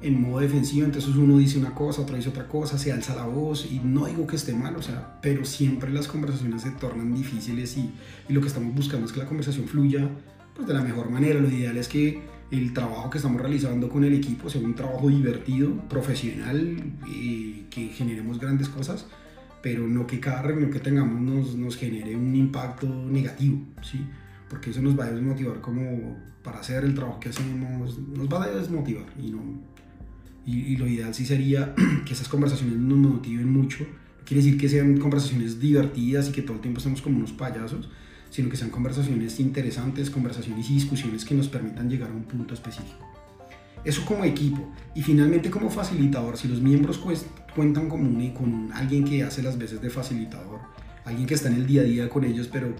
en 0.00 0.20
modo 0.20 0.40
defensivo, 0.40 0.86
entonces 0.86 1.14
uno 1.16 1.38
dice 1.38 1.58
una 1.58 1.74
cosa, 1.74 2.02
otro 2.02 2.16
dice 2.16 2.28
otra 2.28 2.46
cosa, 2.46 2.78
se 2.78 2.92
alza 2.92 3.14
la 3.14 3.26
voz 3.26 3.66
y 3.70 3.80
no 3.80 4.06
digo 4.06 4.26
que 4.26 4.36
esté 4.36 4.54
mal, 4.54 4.76
o 4.76 4.82
sea, 4.82 5.18
pero 5.20 5.44
siempre 5.44 5.90
las 5.90 6.06
conversaciones 6.06 6.62
se 6.62 6.70
tornan 6.70 7.14
difíciles 7.14 7.76
y, 7.76 7.90
y 8.28 8.32
lo 8.32 8.40
que 8.40 8.46
estamos 8.46 8.74
buscando 8.74 9.06
es 9.06 9.12
que 9.12 9.18
la 9.18 9.26
conversación 9.26 9.66
fluya 9.66 10.08
pues, 10.54 10.68
de 10.68 10.74
la 10.74 10.82
mejor 10.82 11.10
manera. 11.10 11.40
Lo 11.40 11.48
ideal 11.48 11.76
es 11.76 11.88
que 11.88 12.22
el 12.50 12.72
trabajo 12.72 13.10
que 13.10 13.18
estamos 13.18 13.40
realizando 13.40 13.88
con 13.88 14.04
el 14.04 14.14
equipo 14.14 14.48
sea 14.48 14.60
un 14.60 14.74
trabajo 14.74 15.08
divertido, 15.08 15.70
profesional, 15.88 16.76
y 17.06 17.66
que 17.70 17.88
generemos 17.88 18.38
grandes 18.38 18.68
cosas, 18.68 19.06
pero 19.62 19.86
no 19.86 20.06
que 20.06 20.20
cada 20.20 20.42
reunión 20.42 20.70
que 20.70 20.80
tengamos 20.80 21.20
nos, 21.20 21.56
nos 21.56 21.76
genere 21.76 22.14
un 22.16 22.34
impacto 22.36 22.86
negativo, 22.86 23.58
¿sí? 23.82 24.00
porque 24.48 24.70
eso 24.70 24.80
nos 24.80 24.98
va 24.98 25.04
a 25.04 25.10
desmotivar 25.10 25.60
como 25.60 26.16
para 26.42 26.60
hacer 26.60 26.84
el 26.84 26.94
trabajo 26.94 27.20
que 27.20 27.28
hacemos, 27.28 27.98
nos 27.98 28.28
va 28.28 28.44
a 28.44 28.48
desmotivar 28.48 29.06
y, 29.20 29.30
no, 29.30 29.40
y, 30.48 30.76
lo 30.76 30.86
ideal 30.86 31.14
sí 31.14 31.26
sería 31.26 31.74
que 32.06 32.12
esas 32.14 32.28
conversaciones 32.28 32.78
nos 32.78 32.98
motiven 32.98 33.52
mucho, 33.52 33.86
quiere 34.24 34.42
decir 34.42 34.58
que 34.58 34.68
sean 34.68 34.98
conversaciones 34.98 35.60
divertidas 35.60 36.28
y 36.28 36.32
que 36.32 36.42
todo 36.42 36.54
el 36.54 36.60
tiempo 36.60 36.78
estemos 36.78 37.02
como 37.02 37.18
unos 37.18 37.32
payasos, 37.32 37.90
sino 38.30 38.48
que 38.48 38.56
sean 38.56 38.70
conversaciones 38.70 39.40
interesantes, 39.40 40.10
conversaciones 40.10 40.70
y 40.70 40.74
discusiones 40.74 41.24
que 41.24 41.34
nos 41.34 41.48
permitan 41.48 41.88
llegar 41.90 42.10
a 42.10 42.14
un 42.14 42.24
punto 42.24 42.54
específico. 42.54 43.06
Eso 43.84 44.04
como 44.04 44.24
equipo. 44.24 44.72
Y 44.94 45.02
finalmente 45.02 45.50
como 45.50 45.70
facilitador, 45.70 46.36
si 46.36 46.48
los 46.48 46.60
miembros 46.60 46.98
cuentan 47.54 47.88
con, 47.88 48.30
con 48.30 48.72
alguien 48.72 49.04
que 49.04 49.22
hace 49.22 49.42
las 49.42 49.56
veces 49.56 49.80
de 49.80 49.88
facilitador, 49.88 50.60
alguien 51.04 51.26
que 51.26 51.34
está 51.34 51.48
en 51.48 51.54
el 51.54 51.66
día 51.66 51.82
a 51.82 51.84
día 51.84 52.08
con 52.08 52.24
ellos, 52.24 52.48
pero 52.50 52.74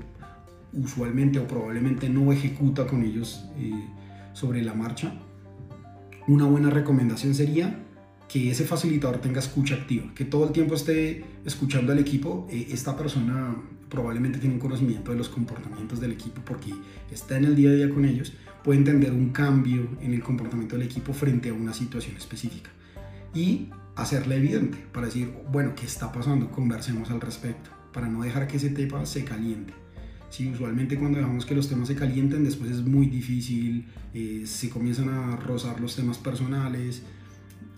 usualmente 0.72 1.38
o 1.38 1.46
probablemente 1.46 2.08
no 2.08 2.32
ejecuta 2.32 2.86
con 2.86 3.02
ellos 3.02 3.46
eh, 3.58 3.72
sobre 4.32 4.62
la 4.62 4.74
marcha, 4.74 5.14
una 6.28 6.44
buena 6.44 6.70
recomendación 6.70 7.34
sería 7.34 7.84
que 8.28 8.50
ese 8.50 8.64
facilitador 8.64 9.18
tenga 9.18 9.40
escucha 9.40 9.74
activa, 9.74 10.12
que 10.14 10.26
todo 10.26 10.46
el 10.46 10.52
tiempo 10.52 10.74
esté 10.74 11.24
escuchando 11.46 11.92
al 11.92 11.98
equipo. 11.98 12.46
Eh, 12.50 12.68
esta 12.70 12.96
persona 12.96 13.56
probablemente 13.88 14.38
tiene 14.38 14.54
un 14.54 14.60
conocimiento 14.60 15.10
de 15.10 15.16
los 15.16 15.30
comportamientos 15.30 15.98
del 15.98 16.12
equipo 16.12 16.42
porque 16.44 16.74
está 17.10 17.38
en 17.38 17.46
el 17.46 17.56
día 17.56 17.70
a 17.70 17.72
día 17.72 17.88
con 17.88 18.04
ellos, 18.04 18.34
puede 18.62 18.78
entender 18.78 19.12
un 19.12 19.30
cambio 19.30 19.88
en 20.02 20.12
el 20.12 20.22
comportamiento 20.22 20.76
del 20.76 20.86
equipo 20.86 21.14
frente 21.14 21.48
a 21.48 21.54
una 21.54 21.72
situación 21.72 22.16
específica 22.16 22.68
y 23.34 23.70
hacerle 23.96 24.36
evidente 24.36 24.78
para 24.92 25.06
decir, 25.06 25.32
bueno, 25.50 25.72
¿qué 25.74 25.86
está 25.86 26.12
pasando? 26.12 26.50
Conversemos 26.50 27.10
al 27.10 27.22
respecto, 27.22 27.70
para 27.94 28.08
no 28.08 28.22
dejar 28.22 28.46
que 28.46 28.58
ese 28.58 28.68
tema 28.68 29.06
se 29.06 29.24
caliente. 29.24 29.72
Sí, 30.30 30.50
usualmente 30.52 30.98
cuando 30.98 31.18
dejamos 31.18 31.46
que 31.46 31.54
los 31.54 31.68
temas 31.68 31.88
se 31.88 31.94
calienten, 31.94 32.44
después 32.44 32.70
es 32.70 32.82
muy 32.82 33.06
difícil, 33.06 33.86
eh, 34.12 34.42
se 34.44 34.68
comienzan 34.68 35.08
a 35.08 35.36
rozar 35.36 35.80
los 35.80 35.96
temas 35.96 36.18
personales 36.18 37.02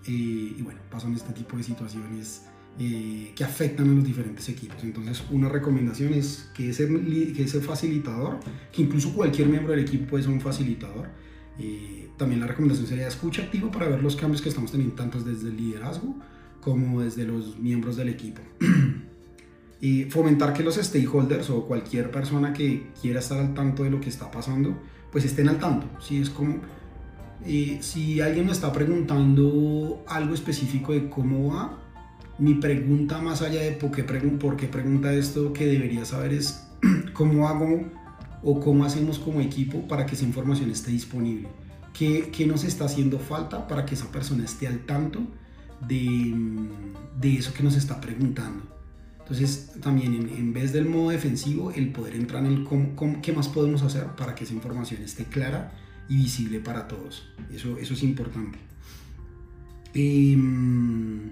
eh, 0.05 0.55
y 0.57 0.61
bueno, 0.61 0.79
pasan 0.89 1.13
este 1.13 1.31
tipo 1.31 1.55
de 1.55 1.63
situaciones 1.63 2.43
eh, 2.77 3.31
que 3.35 3.43
afectan 3.43 3.89
a 3.89 3.93
los 3.93 4.03
diferentes 4.03 4.49
equipos. 4.49 4.83
Entonces, 4.83 5.23
una 5.31 5.47
recomendación 5.47 6.13
es 6.13 6.49
que 6.53 6.71
ese, 6.71 6.87
que 6.87 7.43
ese 7.43 7.61
facilitador, 7.61 8.39
que 8.71 8.81
incluso 8.81 9.13
cualquier 9.13 9.47
miembro 9.47 9.71
del 9.71 9.81
equipo 9.81 10.19
ser 10.19 10.29
un 10.29 10.41
facilitador, 10.41 11.09
también 12.17 12.41
la 12.41 12.47
recomendación 12.47 12.87
sería 12.87 13.07
escucha 13.07 13.43
activo 13.43 13.69
para 13.69 13.87
ver 13.87 14.01
los 14.01 14.15
cambios 14.15 14.41
que 14.41 14.49
estamos 14.49 14.71
teniendo 14.71 14.95
tanto 14.95 15.21
desde 15.21 15.49
el 15.49 15.57
liderazgo 15.57 16.15
como 16.59 17.01
desde 17.01 17.25
los 17.25 17.59
miembros 17.59 17.97
del 17.97 18.09
equipo. 18.09 18.41
fomentar 20.09 20.53
que 20.53 20.63
los 20.63 20.75
stakeholders 20.75 21.49
o 21.49 21.65
cualquier 21.65 22.11
persona 22.11 22.53
que 22.53 22.91
quiera 23.01 23.19
estar 23.19 23.39
al 23.39 23.53
tanto 23.55 23.83
de 23.83 23.89
lo 23.89 23.99
que 23.99 24.09
está 24.09 24.29
pasando, 24.29 24.77
pues 25.11 25.25
estén 25.25 25.49
al 25.49 25.57
tanto. 25.57 25.87
Si 25.99 26.21
es 26.21 26.29
como, 26.29 26.59
eh, 27.45 27.79
si 27.81 28.21
alguien 28.21 28.45
me 28.45 28.51
está 28.51 28.71
preguntando 28.71 30.03
algo 30.07 30.35
específico 30.35 30.93
de 30.93 31.09
cómo 31.09 31.53
va, 31.53 31.79
mi 32.37 32.55
pregunta 32.55 33.19
más 33.21 33.41
allá 33.41 33.61
de 33.61 33.71
por 33.71 33.91
qué, 33.91 34.03
por 34.03 34.55
qué 34.55 34.67
pregunta 34.67 35.13
esto 35.13 35.51
que 35.51 35.65
debería 35.65 36.05
saber 36.05 36.33
es 36.33 36.67
cómo 37.13 37.47
hago 37.47 37.91
o 38.43 38.59
cómo 38.59 38.85
hacemos 38.85 39.19
como 39.19 39.41
equipo 39.41 39.87
para 39.87 40.05
que 40.05 40.15
esa 40.15 40.25
información 40.25 40.69
esté 40.71 40.91
disponible. 40.91 41.47
¿Qué, 41.93 42.29
qué 42.31 42.45
nos 42.45 42.63
está 42.63 42.85
haciendo 42.85 43.19
falta 43.19 43.67
para 43.67 43.85
que 43.85 43.95
esa 43.95 44.11
persona 44.11 44.45
esté 44.45 44.67
al 44.67 44.85
tanto 44.85 45.19
de, 45.87 46.33
de 47.19 47.35
eso 47.35 47.53
que 47.53 47.63
nos 47.63 47.75
está 47.75 47.99
preguntando? 47.99 48.80
Entonces, 49.21 49.71
también 49.81 50.13
en, 50.13 50.51
vez 50.51 50.73
del 50.73 50.85
modo 50.85 51.11
defensivo, 51.11 51.71
el 51.71 51.91
poder 51.91 52.15
entrar 52.15 52.45
en 52.45 52.51
el 52.51 52.63
cómo, 52.63 53.21
qué 53.21 53.31
más 53.31 53.47
podemos 53.47 53.81
hacer 53.81 54.07
para 54.17 54.35
que 54.35 54.43
esa 54.43 54.53
información 54.53 55.01
esté 55.01 55.25
clara 55.25 55.71
y 56.09 56.17
visible 56.17 56.59
para 56.59 56.87
todos. 56.87 57.23
Eso, 57.53 57.77
eso 57.77 57.93
es 57.93 58.03
importante. 58.03 58.57
Em, 59.93 61.29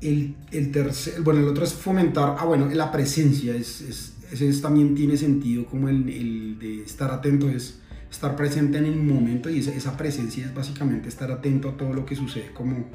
el, 0.00 0.34
el, 0.50 0.70
tercer, 0.70 1.20
bueno, 1.22 1.40
el 1.40 1.48
otro 1.48 1.64
es 1.64 1.74
fomentar, 1.74 2.36
ah, 2.38 2.44
bueno, 2.44 2.68
la 2.72 2.90
presencia, 2.90 3.54
es, 3.54 3.80
es, 3.82 4.14
ese 4.30 4.60
también 4.60 4.94
tiene 4.94 5.16
sentido 5.16 5.66
como 5.66 5.88
el, 5.88 6.08
el, 6.08 6.58
de 6.58 6.82
estar 6.82 7.10
atento, 7.10 7.48
es 7.48 7.80
estar 8.10 8.36
presente 8.36 8.78
en 8.78 8.86
el 8.86 8.96
momento 8.96 9.50
y 9.50 9.58
esa, 9.58 9.74
esa 9.74 9.96
presencia 9.96 10.46
es 10.46 10.54
básicamente 10.54 11.08
estar 11.08 11.30
atento 11.30 11.68
a 11.70 11.76
todo 11.76 11.92
lo 11.92 12.06
que 12.06 12.14
sucede 12.14 12.52
como, 12.52 12.86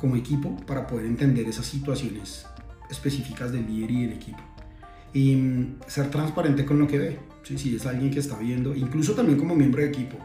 como 0.00 0.16
equipo 0.16 0.56
para 0.66 0.86
poder 0.86 1.06
entender 1.06 1.48
esas 1.48 1.66
situaciones 1.66 2.46
específicas 2.90 3.52
del 3.52 3.66
líder 3.66 3.90
y 3.90 4.02
del 4.06 4.12
equipo. 4.12 4.38
Y 5.12 5.36
mm, 5.36 5.76
ser 5.86 6.10
transparente 6.10 6.64
con 6.64 6.78
lo 6.78 6.86
que 6.86 6.98
ve. 6.98 7.18
Si 7.44 7.76
es 7.76 7.86
alguien 7.86 8.10
que 8.10 8.18
está 8.18 8.36
viendo, 8.36 8.74
incluso 8.74 9.14
también 9.14 9.38
como 9.38 9.54
miembro 9.54 9.80
de 9.80 9.88
equipo, 9.88 10.18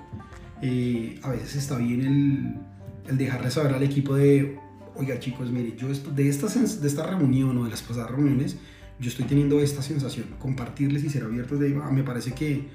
eh, 0.61 1.19
a 1.23 1.29
veces 1.29 1.55
está 1.55 1.77
bien 1.77 2.01
el, 2.01 3.09
el, 3.09 3.17
dejarle 3.17 3.49
saber 3.49 3.73
al 3.73 3.83
equipo 3.83 4.15
de, 4.15 4.59
oiga 4.95 5.17
chicos, 5.19 5.49
mire, 5.49 5.73
yo 5.77 5.87
de 5.87 6.27
esta, 6.27 6.47
de 6.47 6.87
esta 6.87 7.07
reunión 7.07 7.57
o 7.57 7.63
de 7.63 7.69
las 7.69 7.81
pasadas 7.81 8.11
reuniones, 8.11 8.57
yo 8.99 9.09
estoy 9.09 9.25
teniendo 9.25 9.61
esta 9.61 9.81
sensación, 9.81 10.25
compartirles 10.37 11.03
y 11.05 11.09
ser 11.09 11.23
abiertos 11.23 11.61
de, 11.61 11.79
ah, 11.81 11.91
me 11.91 12.03
parece 12.03 12.33
que 12.33 12.67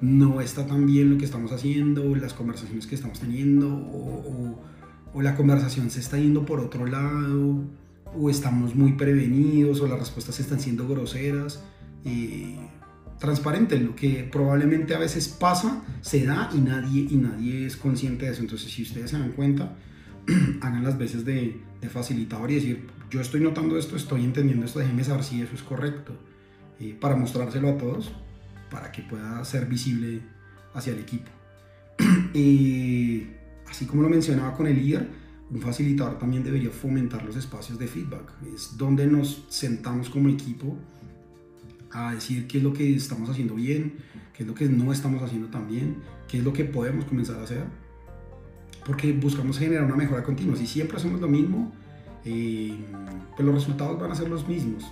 no 0.00 0.40
está 0.40 0.64
tan 0.66 0.86
bien 0.86 1.10
lo 1.10 1.18
que 1.18 1.24
estamos 1.24 1.50
haciendo, 1.50 2.14
las 2.14 2.34
conversaciones 2.34 2.86
que 2.86 2.94
estamos 2.94 3.18
teniendo, 3.18 3.68
o, 3.68 4.20
o, 4.28 4.62
o 5.12 5.22
la 5.22 5.34
conversación 5.34 5.90
se 5.90 6.00
está 6.00 6.18
yendo 6.18 6.46
por 6.46 6.60
otro 6.60 6.86
lado, 6.86 7.64
o 8.16 8.30
estamos 8.30 8.74
muy 8.74 8.92
prevenidos 8.92 9.80
o 9.80 9.86
las 9.86 9.98
respuestas 9.98 10.38
están 10.40 10.60
siendo 10.60 10.86
groseras. 10.86 11.62
Eh, 12.04 12.56
transparente, 13.18 13.78
lo 13.78 13.96
que 13.96 14.28
probablemente 14.30 14.94
a 14.94 14.98
veces 14.98 15.28
pasa, 15.28 15.82
se 16.00 16.24
da 16.24 16.50
y 16.54 16.58
nadie, 16.58 17.06
y 17.10 17.16
nadie 17.16 17.66
es 17.66 17.76
consciente 17.76 18.26
de 18.26 18.32
eso. 18.32 18.42
Entonces, 18.42 18.70
si 18.72 18.82
ustedes 18.82 19.10
se 19.10 19.18
dan 19.18 19.32
cuenta, 19.32 19.76
hagan 20.60 20.84
las 20.84 20.98
veces 20.98 21.24
de, 21.24 21.60
facilitador 21.90 22.50
y 22.50 22.56
decir, 22.56 22.86
yo 23.10 23.20
estoy 23.20 23.40
notando 23.40 23.78
esto, 23.78 23.96
estoy 23.96 24.24
entendiendo 24.24 24.66
esto, 24.66 24.80
déjenme 24.80 25.04
saber 25.04 25.24
si 25.24 25.40
eso 25.40 25.54
es 25.54 25.62
correcto, 25.62 26.12
eh, 26.80 26.96
para 26.98 27.16
mostrárselo 27.16 27.70
a 27.70 27.78
todos, 27.78 28.12
para 28.70 28.92
que 28.92 29.02
pueda 29.02 29.44
ser 29.44 29.66
visible 29.66 30.20
hacia 30.74 30.92
el 30.92 31.00
equipo. 31.00 31.30
y 32.34 33.26
así 33.68 33.86
como 33.86 34.02
lo 34.02 34.08
mencionaba 34.08 34.56
con 34.56 34.66
el 34.66 34.76
líder, 34.76 35.08
un 35.50 35.60
facilitador 35.60 36.18
también 36.18 36.44
debería 36.44 36.70
fomentar 36.70 37.24
los 37.24 37.36
espacios 37.36 37.78
de 37.78 37.86
feedback. 37.86 38.32
Es 38.54 38.76
donde 38.76 39.06
nos 39.06 39.44
sentamos 39.48 40.10
como 40.10 40.28
equipo 40.28 40.76
a 41.90 42.12
decir 42.14 42.46
qué 42.46 42.58
es 42.58 42.64
lo 42.64 42.72
que 42.72 42.94
estamos 42.94 43.30
haciendo 43.30 43.54
bien, 43.54 43.94
qué 44.34 44.42
es 44.42 44.46
lo 44.48 44.54
que 44.54 44.66
no 44.66 44.92
estamos 44.92 45.22
haciendo 45.22 45.48
tan 45.48 45.66
bien, 45.66 45.96
qué 46.28 46.38
es 46.38 46.44
lo 46.44 46.52
que 46.52 46.64
podemos 46.64 47.06
comenzar 47.06 47.36
a 47.36 47.44
hacer. 47.44 47.64
Porque 48.84 49.12
buscamos 49.12 49.58
generar 49.58 49.84
una 49.84 49.96
mejora 49.96 50.22
continua. 50.22 50.56
Si 50.56 50.66
siempre 50.66 50.98
hacemos 50.98 51.20
lo 51.20 51.28
mismo, 51.28 51.72
eh, 52.24 52.76
pues 53.34 53.46
los 53.46 53.54
resultados 53.54 53.98
van 53.98 54.12
a 54.12 54.14
ser 54.14 54.28
los 54.28 54.46
mismos. 54.46 54.84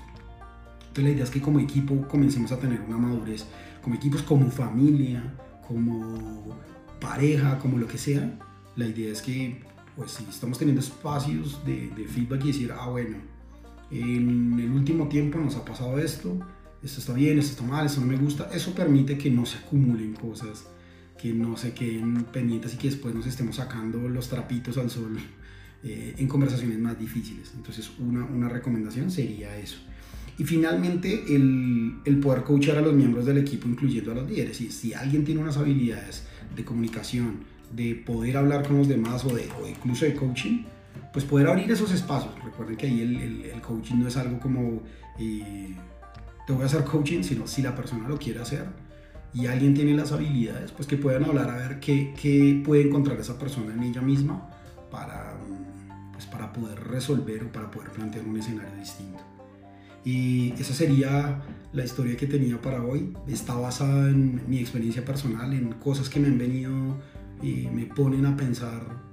Entonces 0.81 1.05
la 1.05 1.11
idea 1.11 1.25
es 1.25 1.31
que 1.31 1.43
como 1.43 1.61
equipo 1.61 2.09
comencemos 2.09 2.51
a 2.53 2.59
tener 2.59 2.81
una 2.81 2.97
madurez, 2.97 3.45
como 3.83 3.95
equipos, 3.95 4.23
como 4.23 4.51
familia, 4.51 5.35
como 5.69 6.57
pareja, 6.99 7.59
como 7.59 7.77
lo 7.77 7.87
que 7.87 7.99
sea. 7.99 8.39
La 8.77 8.87
idea 8.87 9.13
es 9.13 9.21
que 9.21 9.61
pues 9.97 10.13
si 10.13 10.25
estamos 10.25 10.59
teniendo 10.59 10.81
espacios 10.81 11.65
de, 11.65 12.07
feedback 12.07 12.45
y 12.45 12.49
decir, 12.49 12.73
ah, 12.79 12.89
bueno, 12.89 13.17
en 13.91 14.61
el 14.61 14.71
último 14.71 15.09
tiempo 15.09 15.39
nos 15.39 15.57
ha 15.57 15.65
pasado 15.65 15.99
esto, 15.99 16.39
esto 16.83 17.01
está 17.01 17.15
bien, 17.15 17.39
esto 17.39 17.53
está 17.53 17.65
mal, 17.65 17.87
esto 17.87 18.01
no 18.01 18.07
me 18.07 18.17
gusta, 18.17 18.51
eso 18.53 18.75
permite 18.75 19.17
que 19.17 19.31
no 19.31 19.47
se 19.47 19.59
acumulen 19.59 20.13
cosas, 20.13 20.67
que 21.21 21.33
no 21.33 21.57
se 21.57 21.73
queden 21.73 22.25
pendientes 22.25 22.75
y 22.75 22.77
que 22.77 22.91
después 22.91 23.15
nos 23.15 23.27
estemos 23.27 23.57
sacando 23.57 24.07
los 24.09 24.29
trapitos 24.29 24.77
al 24.77 24.91
sol 24.91 25.17
eh, 25.83 26.15
en 26.19 26.29
conversaciones 26.29 26.79
más 26.79 26.99
difíciles. 26.99 27.53
Entonces 27.57 27.91
una, 27.99 28.25
una 28.25 28.49
recomendación 28.49 29.11
sería 29.11 29.57
eso. 29.57 29.79
Y 30.39 30.45
finalmente, 30.45 31.35
el, 31.35 31.97
el, 32.05 32.21
poder 32.21 32.43
coachar 32.43 32.77
a 32.77 32.83
los 32.83 32.93
miembros 32.93 33.25
del 33.25 33.39
equipo, 33.39 33.67
incluyendo 33.69 34.13
a 34.13 34.17
los 34.17 34.29
líderes. 34.29 34.61
Y 34.61 34.71
si 34.71 34.93
alguien 34.93 35.25
tiene 35.25 35.41
unas 35.41 35.57
habilidades 35.57 36.25
de 36.55 36.63
comunicación, 36.63 37.39
de 37.73 37.95
poder 37.95 38.37
hablar 38.37 38.67
con 38.67 38.79
los 38.79 38.89
demás 38.89 39.25
o, 39.25 39.35
de, 39.35 39.49
incluso 39.69 40.05
de 40.05 40.15
coaching, 40.15 40.65
pues 41.13 41.25
poder 41.25 41.49
abrir 41.49 41.71
esos 41.71 41.93
espacios. 41.93 42.33
Recuerden 42.45 42.77
que 42.77 42.87
ahí 42.87 43.01
el, 43.53 43.61
coaching 43.61 43.97
no 43.97 44.09
es 44.09 44.17
algo 44.17 44.39
como 44.39 44.83
eh, 45.19 45.75
te 46.47 46.53
voy 46.53 46.63
a 46.63 46.67
hacer 46.67 46.85
coaching, 46.85 47.23
sino 47.23 47.47
si 47.47 47.63
la 47.63 47.75
persona 47.75 48.09
lo 48.09 48.19
quiere 48.19 48.41
hacer 48.41 48.67
y 49.35 49.47
alguien 49.47 49.75
tiene 49.75 49.95
las 49.95 50.13
habilidades, 50.13 50.73
pues 50.73 50.87
que 50.89 50.97
puedan 50.97 51.25
hablar 51.25 51.51
a 51.51 51.57
ver 51.57 51.81
qué, 51.81 52.15
qué 52.21 52.63
puede 52.65 52.83
encontrar 52.83 53.19
esa 53.19 53.39
persona 53.39 53.75
en 53.75 53.83
ella 53.83 54.01
misma 54.01 54.49
para, 54.91 55.37
pues 56.13 56.25
para 56.27 56.53
poder 56.53 56.83
resolver 56.85 57.45
o 57.45 57.53
para 57.53 57.71
poder 57.71 57.91
plantear 57.91 58.25
un 58.25 58.39
escenario 58.39 58.75
distinto. 58.79 59.21
Y 60.05 60.53
esa 60.53 60.73
sería 60.73 61.43
la 61.73 61.85
historia 61.85 62.17
que 62.17 62.29
tenía 62.29 62.63
para 62.63 62.83
hoy. 62.83 63.13
Está 63.27 63.55
basada 63.57 64.09
en 64.09 64.41
mi 64.49 64.59
experiencia 64.59 65.05
personal, 65.05 65.53
en 65.53 65.73
cosas 65.73 66.09
que 66.09 66.21
me 66.21 66.29
han 66.29 66.39
venido 66.39 66.71
y 67.43 67.69
me 67.69 67.87
ponen 67.87 68.27
a 68.27 68.37
pensar 68.37 69.07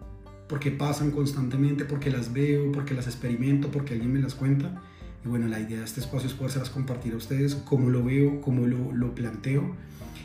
porque 0.47 0.71
pasan 0.71 1.11
constantemente, 1.11 1.85
porque 1.85 2.11
las 2.11 2.31
veo, 2.31 2.71
porque 2.71 2.93
las 2.93 3.07
experimento, 3.07 3.71
porque 3.71 3.93
alguien 3.93 4.13
me 4.13 4.19
las 4.19 4.35
cuenta. 4.35 4.81
Y 5.25 5.27
bueno, 5.27 5.47
la 5.47 5.59
idea 5.59 5.79
de 5.79 5.85
este 5.85 6.01
espacio 6.01 6.27
es 6.27 6.35
poderse 6.35 6.59
compartir 6.71 7.13
a 7.13 7.17
ustedes, 7.17 7.55
cómo 7.55 7.89
lo 7.89 8.03
veo, 8.03 8.41
cómo 8.41 8.67
lo, 8.67 8.91
lo 8.91 9.15
planteo. 9.15 9.75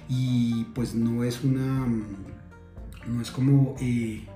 Y 0.08 0.64
pues 0.74 0.94
no 0.94 1.24
es 1.24 1.44
una, 1.44 1.86
no 3.06 3.22
es 3.22 3.30
como 3.30 3.76
eh, 3.80 4.26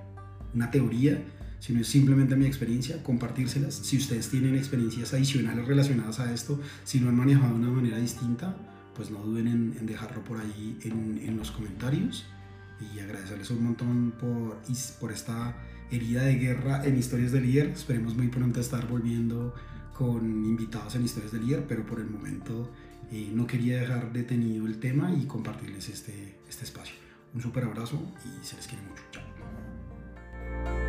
una 0.55 0.71
teoría, 0.71 1.23
sino 1.59 1.81
es 1.81 1.89
simplemente 1.89 2.37
mi 2.37 2.47
experiencia, 2.47 3.03
compartírselas. 3.03 3.75
Si 3.75 3.97
ustedes 3.97 4.31
tienen 4.31 4.57
experiencias 4.57 5.13
adicionales 5.13 5.67
relacionadas 5.67 6.21
a 6.21 6.33
esto, 6.33 6.61
si 6.85 7.01
lo 7.01 7.09
han 7.09 7.17
manejado 7.17 7.55
de 7.55 7.61
una 7.61 7.71
manera 7.71 7.99
distinta, 7.99 8.57
pues 8.95 9.11
no 9.11 9.19
duden 9.19 9.47
en, 9.47 9.77
en 9.79 9.87
dejarlo 9.87 10.23
por 10.25 10.39
ahí 10.39 10.79
en, 10.85 11.21
en 11.23 11.37
los 11.37 11.51
comentarios 11.51 12.27
y 12.95 13.01
agradecerles 13.01 13.51
un 13.51 13.65
montón 13.65 14.13
por, 14.19 14.61
por 15.01 15.13
esta 15.13 15.57
herida 15.91 16.23
de 16.23 16.37
guerra 16.37 16.85
en 16.85 16.97
Historias 16.99 17.33
de 17.33 17.41
Líder. 17.41 17.67
Esperemos 17.69 18.17
muy 18.17 18.29
pronto 18.29 18.61
estar 18.61 18.87
volviendo 18.89 19.55
con 19.97 20.25
invitados 20.45 20.95
en 20.97 21.05
Historias 21.05 21.33
de 21.33 21.41
Líder, 21.41 21.65
pero 21.69 21.85
por 21.85 22.01
el 22.01 22.09
momento 22.09 22.71
eh, 23.11 23.31
no 23.33 23.47
quería 23.47 23.81
dejar 23.81 24.13
detenido 24.13 24.67
el 24.67 24.79
tema 24.79 25.13
y 25.13 25.27
compartirles 25.27 25.89
este, 25.89 26.39
este 26.49 26.65
espacio. 26.65 26.95
Un 27.35 27.41
súper 27.41 27.65
abrazo 27.65 28.01
y 28.25 28.45
se 28.45 28.57
les 28.57 28.67
quiere 28.67 28.83
mucho. 28.85 29.03
Chao. 29.13 30.82